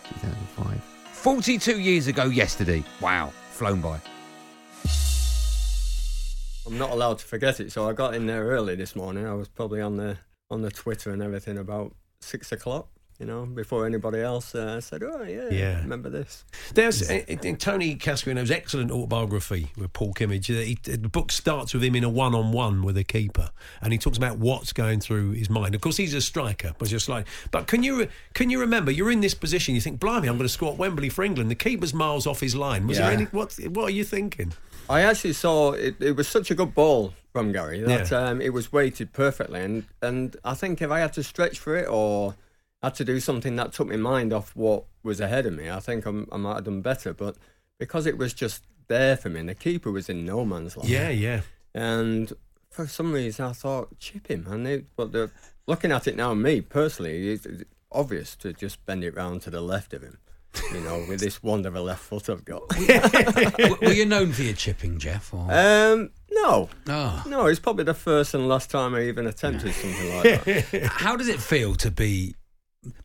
2005. 0.04 0.80
42 1.10 1.80
years 1.80 2.06
ago 2.06 2.26
yesterday. 2.26 2.84
Wow, 3.00 3.32
flown 3.50 3.80
by. 3.80 3.98
I'm 6.64 6.78
not 6.78 6.90
allowed 6.90 7.18
to 7.18 7.24
forget 7.24 7.58
it, 7.58 7.72
so 7.72 7.88
I 7.88 7.92
got 7.92 8.14
in 8.14 8.26
there 8.26 8.44
early 8.44 8.76
this 8.76 8.94
morning. 8.94 9.26
I 9.26 9.34
was 9.34 9.48
probably 9.48 9.80
on 9.80 9.96
the 9.96 10.16
on 10.48 10.62
the 10.62 10.70
Twitter 10.70 11.10
and 11.10 11.20
everything 11.20 11.58
about 11.58 11.92
six 12.20 12.52
o'clock. 12.52 12.88
You 13.18 13.24
know, 13.24 13.46
before 13.46 13.86
anybody 13.86 14.20
else 14.20 14.54
uh, 14.54 14.78
said, 14.80 15.02
"Oh 15.02 15.22
yeah, 15.22 15.48
Yeah. 15.50 15.78
remember 15.80 16.10
this." 16.10 16.44
There's 16.74 17.08
uh, 17.08 17.22
uh, 17.28 17.36
Tony 17.58 17.96
Cascarino's 17.96 18.50
excellent 18.50 18.90
autobiography 18.90 19.68
with 19.78 19.94
Paul 19.94 20.12
Kimmage. 20.12 20.50
Uh, 20.50 20.60
he- 20.62 20.78
the 20.96 21.08
book 21.08 21.32
starts 21.32 21.72
with 21.72 21.82
him 21.82 21.94
in 21.96 22.04
a 22.04 22.10
one-on-one 22.10 22.82
with 22.82 22.98
a 22.98 23.04
keeper, 23.04 23.48
and 23.80 23.92
he 23.94 23.98
talks 23.98 24.18
about 24.18 24.36
what's 24.38 24.74
going 24.74 25.00
through 25.00 25.30
his 25.30 25.48
mind. 25.48 25.74
Of 25.74 25.80
course, 25.80 25.96
he's 25.96 26.12
a 26.12 26.20
striker, 26.20 26.74
but 26.78 26.88
just 26.88 27.08
like. 27.08 27.26
But 27.50 27.66
can 27.66 27.82
you 27.82 28.08
can 28.34 28.50
you 28.50 28.60
remember? 28.60 28.90
You're 28.90 29.10
in 29.10 29.22
this 29.22 29.34
position. 29.34 29.74
You 29.74 29.80
think, 29.80 29.98
"Blimey, 29.98 30.28
I'm 30.28 30.36
going 30.36 30.46
to 30.46 30.52
score 30.52 30.72
at 30.72 30.78
Wembley 30.78 31.08
for 31.08 31.24
England." 31.24 31.50
The 31.50 31.54
keeper's 31.54 31.94
miles 31.94 32.26
off 32.26 32.40
his 32.40 32.54
line. 32.54 32.86
Was 32.86 32.98
there 32.98 33.10
any? 33.10 33.24
What 33.26 33.54
What 33.70 33.84
are 33.84 33.90
you 33.90 34.04
thinking? 34.04 34.52
I 34.90 35.00
actually 35.00 35.32
saw 35.32 35.72
it. 35.72 35.96
It 36.00 36.16
was 36.16 36.28
such 36.28 36.50
a 36.50 36.54
good 36.54 36.74
ball 36.74 37.14
from 37.32 37.50
Gary 37.52 37.80
that 37.80 38.10
Yeah. 38.10 38.28
um, 38.28 38.40
it 38.42 38.52
was 38.52 38.72
weighted 38.72 39.14
perfectly, 39.14 39.60
and 39.62 39.84
and 40.02 40.36
I 40.44 40.52
think 40.54 40.82
if 40.82 40.90
I 40.90 41.00
had 41.00 41.14
to 41.14 41.22
stretch 41.22 41.58
for 41.58 41.74
it 41.76 41.88
or 41.88 42.34
had 42.86 42.94
to 42.96 43.04
do 43.04 43.20
something 43.20 43.56
that 43.56 43.72
took 43.72 43.88
my 43.88 43.96
mind 43.96 44.32
off 44.32 44.54
what 44.56 44.84
was 45.02 45.20
ahead 45.20 45.46
of 45.46 45.52
me, 45.52 45.70
I 45.70 45.80
think 45.80 46.06
I'm, 46.06 46.26
I 46.32 46.36
might 46.36 46.54
have 46.56 46.64
done 46.64 46.80
better. 46.80 47.12
But 47.14 47.36
because 47.78 48.06
it 48.06 48.18
was 48.18 48.32
just 48.32 48.64
there 48.88 49.16
for 49.16 49.28
me, 49.28 49.40
and 49.40 49.48
the 49.48 49.54
keeper 49.54 49.90
was 49.92 50.08
in 50.08 50.24
no 50.24 50.44
man's 50.44 50.76
land. 50.76 50.88
Yeah, 50.88 51.10
yeah. 51.10 51.40
And 51.74 52.32
for 52.70 52.86
some 52.86 53.12
reason, 53.12 53.44
I 53.44 53.52
thought 53.52 53.98
chip 53.98 54.28
him, 54.28 54.46
and 54.48 54.66
they, 54.66 54.84
but 54.96 55.12
the, 55.12 55.30
looking 55.66 55.92
at 55.92 56.06
it 56.06 56.16
now, 56.16 56.32
me 56.34 56.60
personally, 56.60 57.30
it's, 57.32 57.46
it's 57.46 57.64
obvious 57.92 58.36
to 58.36 58.52
just 58.52 58.84
bend 58.86 59.04
it 59.04 59.14
round 59.16 59.42
to 59.42 59.50
the 59.50 59.60
left 59.60 59.92
of 59.94 60.02
him. 60.02 60.18
You 60.72 60.80
know, 60.80 61.04
with 61.06 61.20
this 61.20 61.42
wonder 61.42 61.68
of 61.68 61.74
a 61.76 61.80
left 61.82 62.00
foot 62.02 62.30
I've 62.30 62.44
got. 62.44 62.66
W- 62.70 63.76
Were 63.82 63.92
you 63.92 64.06
known 64.06 64.32
for 64.32 64.42
your 64.42 64.54
chipping, 64.54 64.98
Geoff? 64.98 65.34
Or? 65.34 65.40
Um, 65.52 66.10
no. 66.30 66.70
Oh. 66.88 67.22
No, 67.26 67.44
it's 67.46 67.60
probably 67.60 67.84
the 67.84 67.92
first 67.92 68.32
and 68.32 68.48
last 68.48 68.70
time 68.70 68.94
I 68.94 69.02
even 69.02 69.26
attempted 69.26 69.74
something 69.74 70.16
like 70.16 70.44
that. 70.44 70.84
How 70.86 71.14
does 71.14 71.28
it 71.28 71.40
feel 71.40 71.74
to 71.74 71.90
be? 71.90 72.34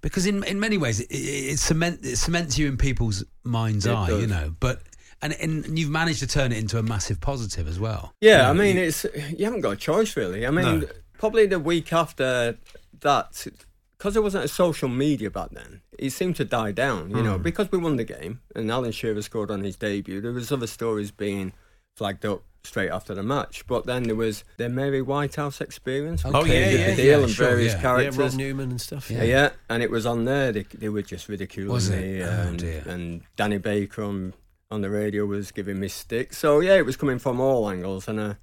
Because 0.01 0.25
in 0.25 0.43
in 0.43 0.59
many 0.59 0.77
ways, 0.77 0.99
it, 0.99 1.11
it, 1.11 1.15
it, 1.53 1.59
cement, 1.59 1.99
it 2.03 2.17
cements 2.17 2.57
you 2.57 2.67
in 2.67 2.77
people's 2.77 3.23
mind's 3.43 3.85
It 3.85 3.91
eye, 3.93 4.09
you 4.11 4.27
know. 4.27 4.53
But 4.59 4.81
and, 5.21 5.33
and 5.33 5.77
you've 5.77 5.89
managed 5.91 6.19
to 6.19 6.27
turn 6.27 6.51
it 6.51 6.57
into 6.57 6.77
a 6.79 6.83
massive 6.83 7.19
positive 7.21 7.67
as 7.67 7.79
well. 7.79 8.13
Yeah, 8.21 8.31
You 8.31 8.37
know, 8.43 8.49
I 8.49 8.53
mean, 8.65 8.75
you- 8.77 8.83
it's 8.83 9.05
you 9.37 9.45
haven't 9.45 9.61
got 9.61 9.71
a 9.71 9.75
choice 9.77 10.15
really. 10.17 10.45
I 10.47 10.51
mean, 10.51 10.81
No. 10.81 10.87
probably 11.17 11.45
the 11.45 11.59
week 11.59 11.93
after 11.93 12.57
that, 13.01 13.45
because 13.97 14.13
there 14.13 14.21
wasn't 14.23 14.45
a 14.45 14.47
social 14.47 14.89
media 14.89 15.29
back 15.29 15.49
then, 15.51 15.81
it 15.99 16.09
seemed 16.11 16.35
to 16.37 16.45
die 16.45 16.71
down. 16.71 17.11
You 17.11 17.21
know, 17.21 17.37
Mm. 17.37 17.43
because 17.43 17.71
we 17.71 17.77
won 17.77 17.97
the 17.97 18.03
game 18.03 18.41
and 18.55 18.71
Alan 18.71 18.91
Shearer 18.91 19.21
scored 19.21 19.51
on 19.51 19.63
his 19.63 19.75
debut. 19.75 20.21
There 20.21 20.31
was 20.31 20.51
other 20.51 20.67
stories 20.67 21.11
being 21.11 21.53
flagged 21.97 22.25
up 22.25 22.43
straight 22.63 22.89
after 22.89 23.13
the 23.13 23.23
match, 23.23 23.65
but 23.67 23.85
then 23.85 24.03
there 24.03 24.15
was 24.15 24.43
the 24.57 24.69
Mary 24.69 25.01
Whitehouse 25.01 25.61
experience. 25.61 26.23
Oh, 26.25 26.45
yeah, 26.45 26.69
yeah, 26.69 26.95
Deal 26.95 27.05
yeah, 27.05 27.23
and 27.23 27.31
sure, 27.31 27.47
various 27.47 27.73
yeah. 27.73 27.81
characters. 27.81 28.17
Yeah, 28.17 28.23
Rob 28.23 28.33
Newman 28.33 28.71
and 28.71 28.81
stuff, 28.81 29.09
yeah. 29.09 29.23
Yeah, 29.23 29.49
and 29.69 29.81
it 29.81 29.89
was 29.89 30.05
on 30.05 30.25
there. 30.25 30.51
They, 30.51 30.63
they 30.63 30.89
were 30.89 31.01
just 31.01 31.27
ridiculing 31.27 31.71
Was 31.71 31.89
it? 31.89 32.01
me. 32.01 32.23
Oh, 32.23 32.27
and, 32.29 32.59
dear. 32.59 32.83
and 32.87 33.21
Danny 33.35 33.57
Baker 33.57 34.03
on, 34.03 34.33
on 34.69 34.81
the 34.81 34.89
radio 34.89 35.25
was 35.25 35.51
giving 35.51 35.79
me 35.79 35.87
stick. 35.87 36.33
So 36.33 36.59
yeah, 36.59 36.75
it 36.75 36.85
was 36.85 36.97
coming 36.97 37.19
from 37.19 37.39
all 37.39 37.69
angles, 37.69 38.07
and 38.07 38.19
uh, 38.19 38.33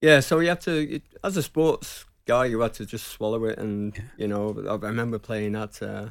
yeah, 0.00 0.20
so 0.20 0.40
you 0.40 0.48
had 0.48 0.60
to, 0.62 0.96
it, 0.96 1.02
as 1.22 1.36
a 1.36 1.42
sports 1.42 2.04
guy, 2.26 2.46
you 2.46 2.60
had 2.60 2.74
to 2.74 2.86
just 2.86 3.08
swallow 3.08 3.44
it. 3.44 3.58
And 3.58 4.00
you 4.16 4.28
know, 4.28 4.54
I 4.68 4.74
remember 4.74 5.18
playing 5.18 5.54
at 5.54 5.82
uh, 5.82 6.10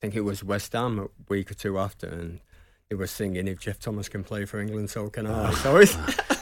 think 0.00 0.14
it 0.14 0.22
was 0.22 0.42
West 0.42 0.72
Ham 0.72 0.98
a 0.98 1.08
week 1.28 1.50
or 1.50 1.54
two 1.54 1.78
after, 1.78 2.06
and 2.06 2.40
he 2.88 2.94
was 2.94 3.10
singing, 3.10 3.46
"If 3.46 3.60
Geoff 3.60 3.78
Thomas 3.78 4.08
can 4.08 4.24
play 4.24 4.44
for 4.44 4.58
England, 4.60 4.90
so 4.90 5.08
can 5.10 5.26
I." 5.26 5.52
So 5.54 5.76
it's 5.76 5.96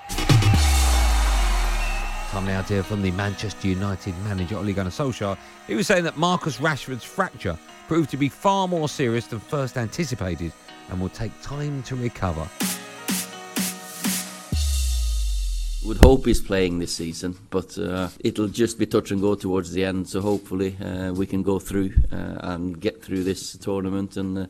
Now 2.34 2.62
to 2.62 2.74
hear 2.74 2.82
from 2.84 3.02
the 3.02 3.10
Manchester 3.10 3.66
United 3.68 4.14
manager, 4.24 4.56
Ole 4.56 4.72
Gunnar 4.72 4.90
Solskjaer. 4.90 5.36
He 5.66 5.74
was 5.74 5.86
saying 5.86 6.04
that 6.04 6.16
Marcus 6.16 6.58
Rashford's 6.58 7.04
fracture 7.04 7.58
proved 7.88 8.10
to 8.10 8.16
be 8.16 8.28
far 8.28 8.68
more 8.68 8.88
serious 8.88 9.26
than 9.26 9.40
first 9.40 9.76
anticipated 9.76 10.52
and 10.88 11.00
will 11.00 11.08
take 11.08 11.32
time 11.42 11.82
to 11.82 11.96
recover. 11.96 12.48
Would 15.84 15.98
hope 15.98 16.26
he's 16.26 16.40
playing 16.40 16.78
this 16.78 16.94
season, 16.94 17.36
but 17.50 17.76
uh, 17.76 18.08
it'll 18.20 18.48
just 18.48 18.78
be 18.78 18.86
touch 18.86 19.10
and 19.10 19.20
go 19.20 19.34
towards 19.34 19.72
the 19.72 19.84
end. 19.84 20.08
So 20.08 20.20
hopefully 20.20 20.76
uh, 20.82 21.12
we 21.12 21.26
can 21.26 21.42
go 21.42 21.58
through 21.58 21.92
uh, 22.12 22.38
and 22.42 22.80
get 22.80 23.02
through 23.02 23.24
this 23.24 23.56
tournament 23.58 24.16
and 24.16 24.38
uh, 24.38 24.46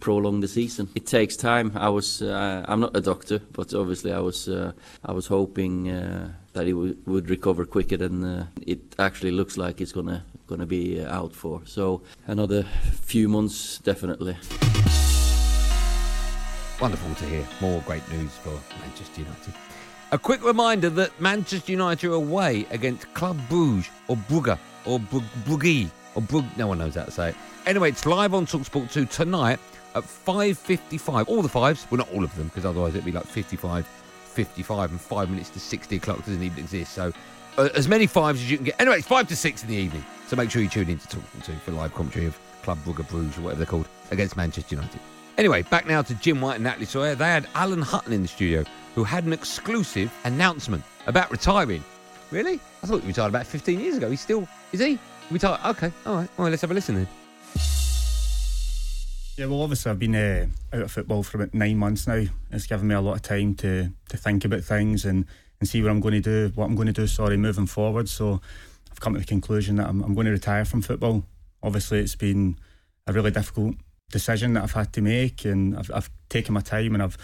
prolong 0.00 0.40
the 0.40 0.48
season. 0.48 0.88
It 0.94 1.06
takes 1.06 1.36
time. 1.36 1.72
I 1.76 1.88
was 1.88 2.20
uh, 2.20 2.64
I'm 2.68 2.80
not 2.80 2.96
a 2.96 3.00
doctor, 3.00 3.40
but 3.52 3.72
obviously 3.74 4.12
I 4.12 4.20
was 4.20 4.48
uh, 4.48 4.72
I 5.04 5.12
was 5.12 5.26
hoping 5.26 5.90
uh, 5.90 6.32
that 6.58 6.66
he 6.66 6.72
w- 6.72 6.96
would 7.06 7.30
recover 7.30 7.64
quicker 7.64 7.96
than 7.96 8.24
uh, 8.24 8.46
it 8.66 8.80
actually 8.98 9.30
looks 9.30 9.56
like 9.56 9.80
it's 9.80 9.92
gonna 9.92 10.24
gonna 10.48 10.66
be 10.66 11.00
uh, 11.00 11.14
out 11.18 11.32
for. 11.32 11.62
So 11.64 12.02
another 12.26 12.64
few 13.02 13.28
months 13.28 13.78
definitely. 13.78 14.36
Wonderful 16.80 17.14
to 17.16 17.24
hear. 17.26 17.44
More 17.60 17.80
great 17.86 18.08
news 18.12 18.30
for 18.36 18.50
Manchester 18.80 19.20
United. 19.22 19.54
A 20.12 20.18
quick 20.18 20.44
reminder 20.44 20.88
that 20.90 21.10
Manchester 21.20 21.72
United 21.72 22.08
are 22.10 22.14
away 22.14 22.66
against 22.70 23.12
Club 23.14 23.38
Bruges 23.48 23.90
or 24.08 24.16
Brugge 24.16 24.58
or 24.84 24.98
Brug- 25.00 25.24
Brugge 25.44 25.90
or 26.14 26.22
Brug. 26.22 26.44
No 26.56 26.66
one 26.68 26.78
knows 26.78 26.94
how 26.94 27.04
to 27.04 27.10
say 27.10 27.28
it. 27.30 27.36
Anyway, 27.66 27.90
it's 27.90 28.06
live 28.06 28.32
on 28.32 28.46
Talksport 28.46 28.90
2 28.92 29.06
tonight 29.06 29.58
at 29.94 30.04
5.55. 30.04 31.28
All 31.28 31.42
the 31.42 31.48
fives. 31.48 31.86
Well, 31.90 31.98
not 31.98 32.10
all 32.12 32.24
of 32.24 32.34
them, 32.36 32.46
because 32.48 32.64
otherwise 32.64 32.94
it'd 32.94 33.04
be 33.04 33.12
like 33.12 33.26
55, 33.26 33.86
55 34.38 34.92
and 34.92 35.00
five 35.00 35.28
minutes 35.30 35.50
to 35.50 35.58
60 35.58 35.96
o'clock 35.96 36.18
doesn't 36.18 36.40
even 36.40 36.60
exist. 36.60 36.92
So 36.92 37.12
uh, 37.56 37.70
as 37.74 37.88
many 37.88 38.06
fives 38.06 38.40
as 38.40 38.48
you 38.48 38.56
can 38.56 38.66
get. 38.66 38.80
Anyway, 38.80 38.98
it's 38.98 39.06
five 39.08 39.26
to 39.26 39.34
six 39.34 39.64
in 39.64 39.68
the 39.68 39.74
evening. 39.74 40.04
So 40.28 40.36
make 40.36 40.48
sure 40.48 40.62
you 40.62 40.68
tune 40.68 40.88
in 40.88 40.96
to 40.96 41.08
Talksport 41.08 41.44
2 41.44 41.52
for 41.54 41.72
live 41.72 41.92
commentary 41.92 42.26
of 42.26 42.38
Club 42.62 42.78
Brugge 42.84 43.08
Bruges 43.08 43.36
or 43.36 43.40
whatever 43.40 43.58
they're 43.58 43.66
called 43.66 43.88
against 44.12 44.36
Manchester 44.36 44.76
United. 44.76 45.00
Anyway, 45.38 45.62
back 45.62 45.88
now 45.88 46.02
to 46.02 46.14
Jim 46.14 46.40
White 46.40 46.54
and 46.54 46.62
Natalie 46.62 46.86
Sawyer. 46.86 47.16
They 47.16 47.26
had 47.26 47.48
Alan 47.56 47.82
Hutton 47.82 48.12
in 48.12 48.22
the 48.22 48.28
studio 48.28 48.62
who 48.94 49.02
had 49.02 49.24
an 49.24 49.32
exclusive 49.32 50.12
announcement 50.22 50.84
about 51.08 51.32
retiring. 51.32 51.82
Really? 52.30 52.60
I 52.84 52.86
thought 52.86 53.00
he 53.00 53.08
retired 53.08 53.30
about 53.30 53.44
15 53.44 53.80
years 53.80 53.96
ago. 53.96 54.08
He's 54.08 54.20
still, 54.20 54.46
is 54.70 54.78
he? 54.78 55.00
Retired? 55.32 55.58
Okay, 55.66 55.92
all 56.06 56.14
right. 56.14 56.30
Well, 56.36 56.48
let's 56.48 56.62
have 56.62 56.70
a 56.70 56.74
listen 56.74 56.94
then. 56.94 57.08
Yeah, 59.38 59.46
well, 59.46 59.62
obviously 59.62 59.92
I've 59.92 60.00
been 60.00 60.16
uh, 60.16 60.46
out 60.72 60.82
of 60.82 60.90
football 60.90 61.22
for 61.22 61.36
about 61.36 61.54
nine 61.54 61.76
months 61.76 62.08
now. 62.08 62.24
It's 62.50 62.66
given 62.66 62.88
me 62.88 62.96
a 62.96 63.00
lot 63.00 63.14
of 63.14 63.22
time 63.22 63.54
to 63.56 63.88
to 64.08 64.16
think 64.16 64.44
about 64.44 64.64
things 64.64 65.04
and, 65.04 65.26
and 65.60 65.68
see 65.68 65.80
what 65.80 65.92
I'm 65.92 66.00
going 66.00 66.20
to 66.20 66.48
do, 66.48 66.52
what 66.56 66.64
I'm 66.64 66.74
going 66.74 66.88
to 66.88 66.92
do. 66.92 67.06
Sorry, 67.06 67.36
moving 67.36 67.66
forward. 67.66 68.08
So 68.08 68.40
I've 68.90 68.98
come 68.98 69.14
to 69.14 69.20
the 69.20 69.24
conclusion 69.24 69.76
that 69.76 69.86
I'm, 69.86 70.02
I'm 70.02 70.16
going 70.16 70.24
to 70.24 70.32
retire 70.32 70.64
from 70.64 70.82
football. 70.82 71.22
Obviously, 71.62 72.00
it's 72.00 72.16
been 72.16 72.58
a 73.06 73.12
really 73.12 73.30
difficult 73.30 73.76
decision 74.10 74.54
that 74.54 74.64
I've 74.64 74.72
had 74.72 74.92
to 74.94 75.02
make, 75.02 75.44
and 75.44 75.78
I've, 75.78 75.90
I've 75.94 76.10
taken 76.28 76.52
my 76.52 76.60
time 76.60 76.94
and 76.94 77.02
I've 77.04 77.16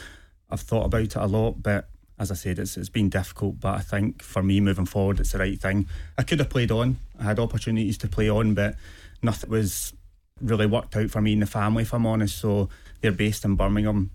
I've 0.48 0.60
thought 0.60 0.84
about 0.84 1.02
it 1.02 1.16
a 1.16 1.26
lot. 1.26 1.64
But 1.64 1.88
as 2.20 2.30
I 2.30 2.34
said, 2.34 2.60
it's 2.60 2.76
it's 2.76 2.88
been 2.88 3.08
difficult. 3.08 3.58
But 3.58 3.74
I 3.74 3.80
think 3.80 4.22
for 4.22 4.40
me 4.40 4.60
moving 4.60 4.86
forward, 4.86 5.18
it's 5.18 5.32
the 5.32 5.38
right 5.38 5.60
thing. 5.60 5.88
I 6.16 6.22
could 6.22 6.38
have 6.38 6.50
played 6.50 6.70
on. 6.70 6.98
I 7.18 7.24
had 7.24 7.40
opportunities 7.40 7.98
to 7.98 8.08
play 8.08 8.30
on, 8.30 8.54
but 8.54 8.76
nothing 9.20 9.50
was 9.50 9.94
really 10.40 10.66
worked 10.66 10.96
out 10.96 11.10
for 11.10 11.20
me 11.20 11.32
and 11.32 11.42
the 11.42 11.46
family, 11.46 11.82
if 11.82 11.94
I'm 11.94 12.06
honest. 12.06 12.38
So 12.38 12.68
they're 13.00 13.12
based 13.12 13.44
in 13.44 13.56
Birmingham. 13.56 14.10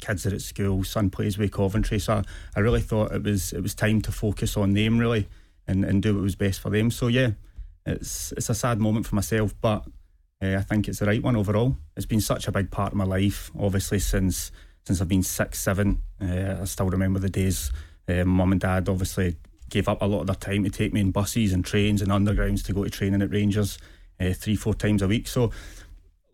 Kids 0.00 0.26
are 0.26 0.34
at 0.34 0.42
school. 0.42 0.84
Son 0.84 1.10
plays 1.10 1.38
with 1.38 1.52
Coventry. 1.52 1.98
So 1.98 2.22
I 2.54 2.60
really 2.60 2.82
thought 2.82 3.12
it 3.12 3.22
was 3.22 3.52
it 3.52 3.62
was 3.62 3.74
time 3.74 4.02
to 4.02 4.12
focus 4.12 4.56
on 4.56 4.74
them 4.74 4.98
really 4.98 5.28
and, 5.66 5.84
and 5.84 6.02
do 6.02 6.14
what 6.14 6.22
was 6.22 6.36
best 6.36 6.60
for 6.60 6.70
them. 6.70 6.90
So 6.90 7.08
yeah, 7.08 7.30
it's 7.84 8.32
it's 8.32 8.50
a 8.50 8.54
sad 8.54 8.78
moment 8.78 9.06
for 9.06 9.14
myself, 9.14 9.54
but 9.60 9.84
uh, 10.42 10.56
I 10.56 10.62
think 10.62 10.86
it's 10.86 10.98
the 10.98 11.06
right 11.06 11.22
one 11.22 11.36
overall. 11.36 11.76
It's 11.96 12.06
been 12.06 12.20
such 12.20 12.46
a 12.46 12.52
big 12.52 12.70
part 12.70 12.92
of 12.92 12.98
my 12.98 13.04
life, 13.04 13.50
obviously 13.58 13.98
since 13.98 14.52
since 14.84 15.00
I've 15.00 15.08
been 15.08 15.22
six, 15.22 15.58
seven. 15.58 16.02
Uh, 16.20 16.56
I 16.60 16.64
still 16.64 16.90
remember 16.90 17.18
the 17.18 17.30
days. 17.30 17.72
Uh, 18.08 18.24
Mum 18.24 18.52
and 18.52 18.60
Dad 18.60 18.88
obviously 18.88 19.36
gave 19.68 19.88
up 19.88 20.00
a 20.00 20.06
lot 20.06 20.20
of 20.20 20.26
their 20.28 20.36
time 20.36 20.62
to 20.62 20.70
take 20.70 20.92
me 20.92 21.00
in 21.00 21.10
buses 21.10 21.52
and 21.52 21.64
trains 21.64 22.00
and 22.00 22.12
undergrounds 22.12 22.64
to 22.64 22.72
go 22.72 22.84
to 22.84 22.90
training 22.90 23.20
at 23.20 23.32
Rangers 23.32 23.78
uh, 24.20 24.32
three, 24.32 24.56
four 24.56 24.74
times 24.74 25.02
a 25.02 25.08
week. 25.08 25.26
So, 25.28 25.50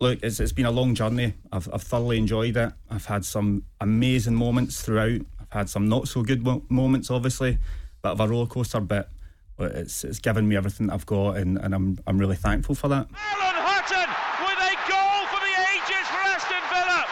look, 0.01 0.19
it's, 0.23 0.41
it's 0.41 0.53
been 0.53 0.67
a 0.67 0.71
long 0.71 0.95
journey. 0.95 1.35
I've, 1.53 1.69
I've 1.73 1.83
thoroughly 1.83 2.19
enjoyed 2.19 2.57
it. 2.57 2.73
I've 2.91 3.07
had 3.07 3.25
some 3.25 3.65
amazing 3.81 4.35
moments 4.35 4.83
throughout. 4.83 5.21
I've 5.41 5.53
had 5.53 5.69
some 5.71 5.89
not 5.89 6.09
so 6.09 6.23
good 6.23 6.43
mo- 6.45 6.65
moments, 6.69 7.11
obviously, 7.11 7.59
but 8.03 8.13
of 8.13 8.21
a 8.21 8.29
roller 8.29 8.47
coaster, 8.47 8.81
but 8.81 9.11
it's 9.59 10.03
it's 10.03 10.19
given 10.19 10.49
me 10.49 10.57
everything 10.57 10.91
I've 10.91 11.07
got, 11.07 11.37
and, 11.37 11.57
and 11.59 11.75
I'm 11.75 11.99
I'm 12.07 12.19
really 12.19 12.35
thankful 12.37 12.75
for 12.75 12.89
that. 12.89 13.07
Alan 13.07 13.63
Hutton 13.63 14.11
with 14.43 14.59
a 14.59 14.75
goal 14.91 15.23
for 15.31 15.39
the 15.39 15.55
ages 15.71 16.07
for 16.11 16.19
Aston 16.19 16.65
Villa. 16.73 17.05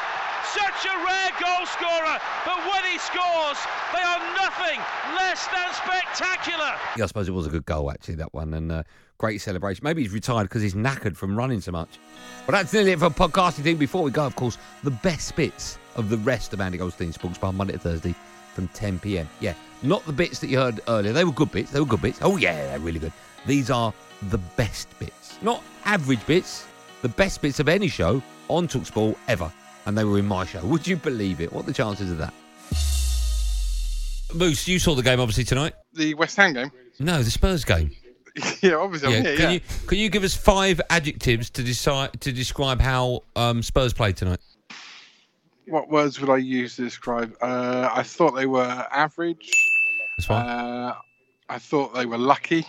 Such 0.55 0.87
a 0.87 0.97
rare 1.05 1.31
goal 1.41 1.67
scorer, 1.67 2.19
but 2.45 2.59
when 2.67 2.85
he 2.91 2.99
scores, 2.99 3.59
they 3.93 4.03
are 4.03 4.19
nothing 4.35 4.81
less 5.15 5.47
than 5.47 5.73
spectacular. 5.73 6.73
Yeah, 6.97 7.05
I 7.05 7.07
suppose 7.07 7.29
it 7.29 7.33
was 7.33 7.47
a 7.47 7.51
good 7.51 7.67
goal, 7.67 7.91
actually, 7.91 8.17
that 8.17 8.35
one. 8.35 8.55
And 8.55 8.73
uh, 8.73 8.83
great 9.19 9.41
celebration. 9.41 9.85
Maybe 9.85 10.03
he's 10.03 10.13
retired 10.13 10.45
because 10.45 10.63
he's 10.63 10.75
knackered 10.75 11.17
from 11.17 11.37
running 11.37 11.61
so 11.61 11.73
much. 11.73 11.99
But 12.47 12.53
that's 12.53 12.73
nearly 12.73 12.93
it 12.93 12.99
for 12.99 13.11
podcasting 13.11 13.63
thing. 13.63 13.77
Before 13.77 14.03
we 14.03 14.11
go, 14.11 14.27
of 14.27 14.35
course, 14.35 14.59
the 14.83 14.91
best 14.91 15.37
bits 15.37 15.79
of 15.97 16.09
the 16.09 16.17
rest 16.19 16.53
of 16.53 16.61
Andy 16.61 16.79
Goldstein 16.79 17.13
Sports 17.13 17.39
Bar 17.39 17.53
Monday 17.53 17.75
to 17.75 17.79
Thursday 17.79 18.15
from 18.55 18.67
10 18.69 18.99
p.m. 18.99 19.29
Yeah, 19.39 19.55
not 19.83 20.05
the 20.07 20.13
bits 20.13 20.41
that 20.41 20.49
you 20.49 20.59
heard 20.59 20.81
earlier. 20.89 21.13
They 21.13 21.25
were 21.25 21.33
good 21.33 21.53
bits. 21.53 21.71
They 21.71 21.81
were 21.81 21.87
good 21.87 22.03
bits. 22.03 22.19
Oh, 22.23 22.37
yeah, 22.37 22.55
they're 22.55 22.81
really 22.81 22.99
good. 22.99 23.13
These 23.47 23.71
are 23.71 23.93
the 24.31 24.39
best 24.39 24.89
bits. 24.99 25.39
Not 25.43 25.63
average 25.85 26.25
bits, 26.27 26.67
the 27.03 27.09
best 27.09 27.41
bits 27.41 27.61
of 27.61 27.69
any 27.69 27.89
show 27.89 28.23
on 28.49 28.67
Talksport 28.69 29.17
ever. 29.29 29.53
And 29.87 29.97
they 29.97 30.05
were 30.05 30.19
in 30.19 30.27
my 30.27 30.45
show. 30.45 30.65
Would 30.67 30.87
you 30.87 30.97
believe 30.97 31.41
it? 31.41 31.53
What 31.53 31.65
are 31.65 31.67
the 31.67 31.73
chances 31.73 32.11
of 32.11 32.19
that? 32.19 32.35
Moose, 34.35 34.69
you 34.69 34.79
saw 34.79 34.95
the 34.95 35.03
game 35.03 35.21
obviously 35.21 35.45
tonight. 35.45 35.73
The 35.95 36.15
West 36.15 36.37
Ham 36.37 36.53
game. 36.53 36.71
No, 36.99 37.23
the 37.23 37.31
Spurs 37.31 37.65
game. 37.65 37.91
yeah, 38.63 38.75
obviously 38.75 39.17
I'm 39.17 39.25
here. 39.25 39.37
can 39.37 39.45
Yeah. 39.45 39.51
you 39.51 39.61
can 39.87 39.99
you 39.99 40.09
give 40.09 40.23
us 40.23 40.37
five 40.37 40.81
adjectives 40.91 41.51
to 41.51 41.63
decide 41.63 42.21
to 42.21 42.31
describe 42.33 42.81
how 42.81 43.25
um, 43.35 43.63
Spurs 43.63 43.93
played 43.93 44.17
tonight? 44.17 44.39
What 45.67 45.89
words 45.89 46.21
would 46.21 46.31
I 46.31 46.37
use 46.37 46.77
to 46.77 46.83
describe? 46.83 47.37
Uh, 47.41 47.89
I 47.93 48.03
thought 48.03 48.33
they 48.33 48.47
were 48.47 48.87
average. 48.93 49.51
That's 50.17 50.27
fine. 50.27 50.47
Uh, 50.47 50.95
I 51.49 51.59
thought 51.59 51.95
they 51.95 52.07
were 52.07 52.19
lucky. 52.19 52.67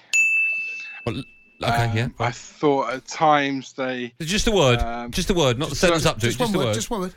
Okay, 1.63 1.91
yeah. 1.95 2.03
Um, 2.05 2.15
I 2.19 2.31
thought 2.31 2.93
at 2.93 3.05
times 3.07 3.73
they. 3.73 4.13
Just 4.21 4.47
a 4.47 4.51
word. 4.51 4.79
Um, 4.79 5.11
just 5.11 5.29
a 5.29 5.33
word, 5.33 5.57
not 5.59 5.69
the 5.69 5.75
sentence 5.75 6.05
up 6.05 6.19
to 6.19 6.27
it. 6.27 6.31
Just 6.31 6.39
one 6.39 6.53
word. 6.53 6.73
Just 6.73 6.89
one 6.89 7.01
word. 7.01 7.13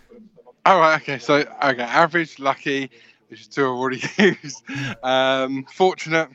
Oh, 0.66 0.78
right, 0.78 1.00
okay. 1.02 1.18
So, 1.18 1.36
okay, 1.36 1.82
average, 1.82 2.38
lucky, 2.38 2.90
which 3.28 3.42
is 3.42 3.48
two 3.48 3.62
I've 3.64 3.68
already 3.70 4.02
used. 4.18 4.62
Um, 5.02 5.64
fortunate. 5.72 6.28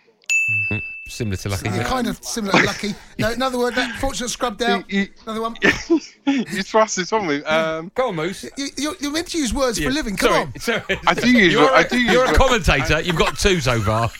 Similar 1.07 1.37
to 1.37 1.49
lucky. 1.49 1.69
You're 1.69 1.83
kind 1.85 2.07
of 2.07 2.23
similar 2.23 2.59
to 2.59 2.65
Lucky. 2.65 2.93
No, 3.17 3.31
another 3.33 3.57
word. 3.57 3.73
That 3.73 3.99
fortunate 3.99 4.29
scrubbed 4.29 4.61
out. 4.61 4.85
Another 4.91 5.41
one. 5.41 5.55
you 6.27 6.61
thrust 6.63 6.97
this 6.97 7.11
on 7.11 7.27
me. 7.27 7.43
Um, 7.43 7.91
Go 7.95 8.09
on, 8.09 8.15
Moose. 8.15 8.45
You, 8.55 8.67
you're, 8.77 8.95
you're 8.99 9.11
meant 9.11 9.27
to 9.29 9.39
use 9.39 9.51
words 9.51 9.79
for 9.79 9.89
a 9.89 9.91
living. 9.91 10.15
Come 10.15 10.29
sorry, 10.29 10.43
on. 10.43 10.59
sorry. 10.59 10.99
I 11.07 11.13
do 11.15 11.31
use. 11.31 11.53
You're, 11.53 11.71
I 11.71 11.81
a- 11.81 11.89
do 11.89 11.99
use. 11.99 12.11
you're 12.11 12.25
a 12.25 12.33
commentator. 12.35 13.01
You've 13.01 13.15
got 13.15 13.39
two 13.39 13.59
so 13.59 13.81
far, 13.81 14.11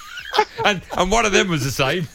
and 0.66 0.82
and 0.98 1.12
one 1.12 1.26
of 1.28 1.32
them 1.32 1.48
was 1.48 1.64
the 1.64 1.70
same. 1.72 2.08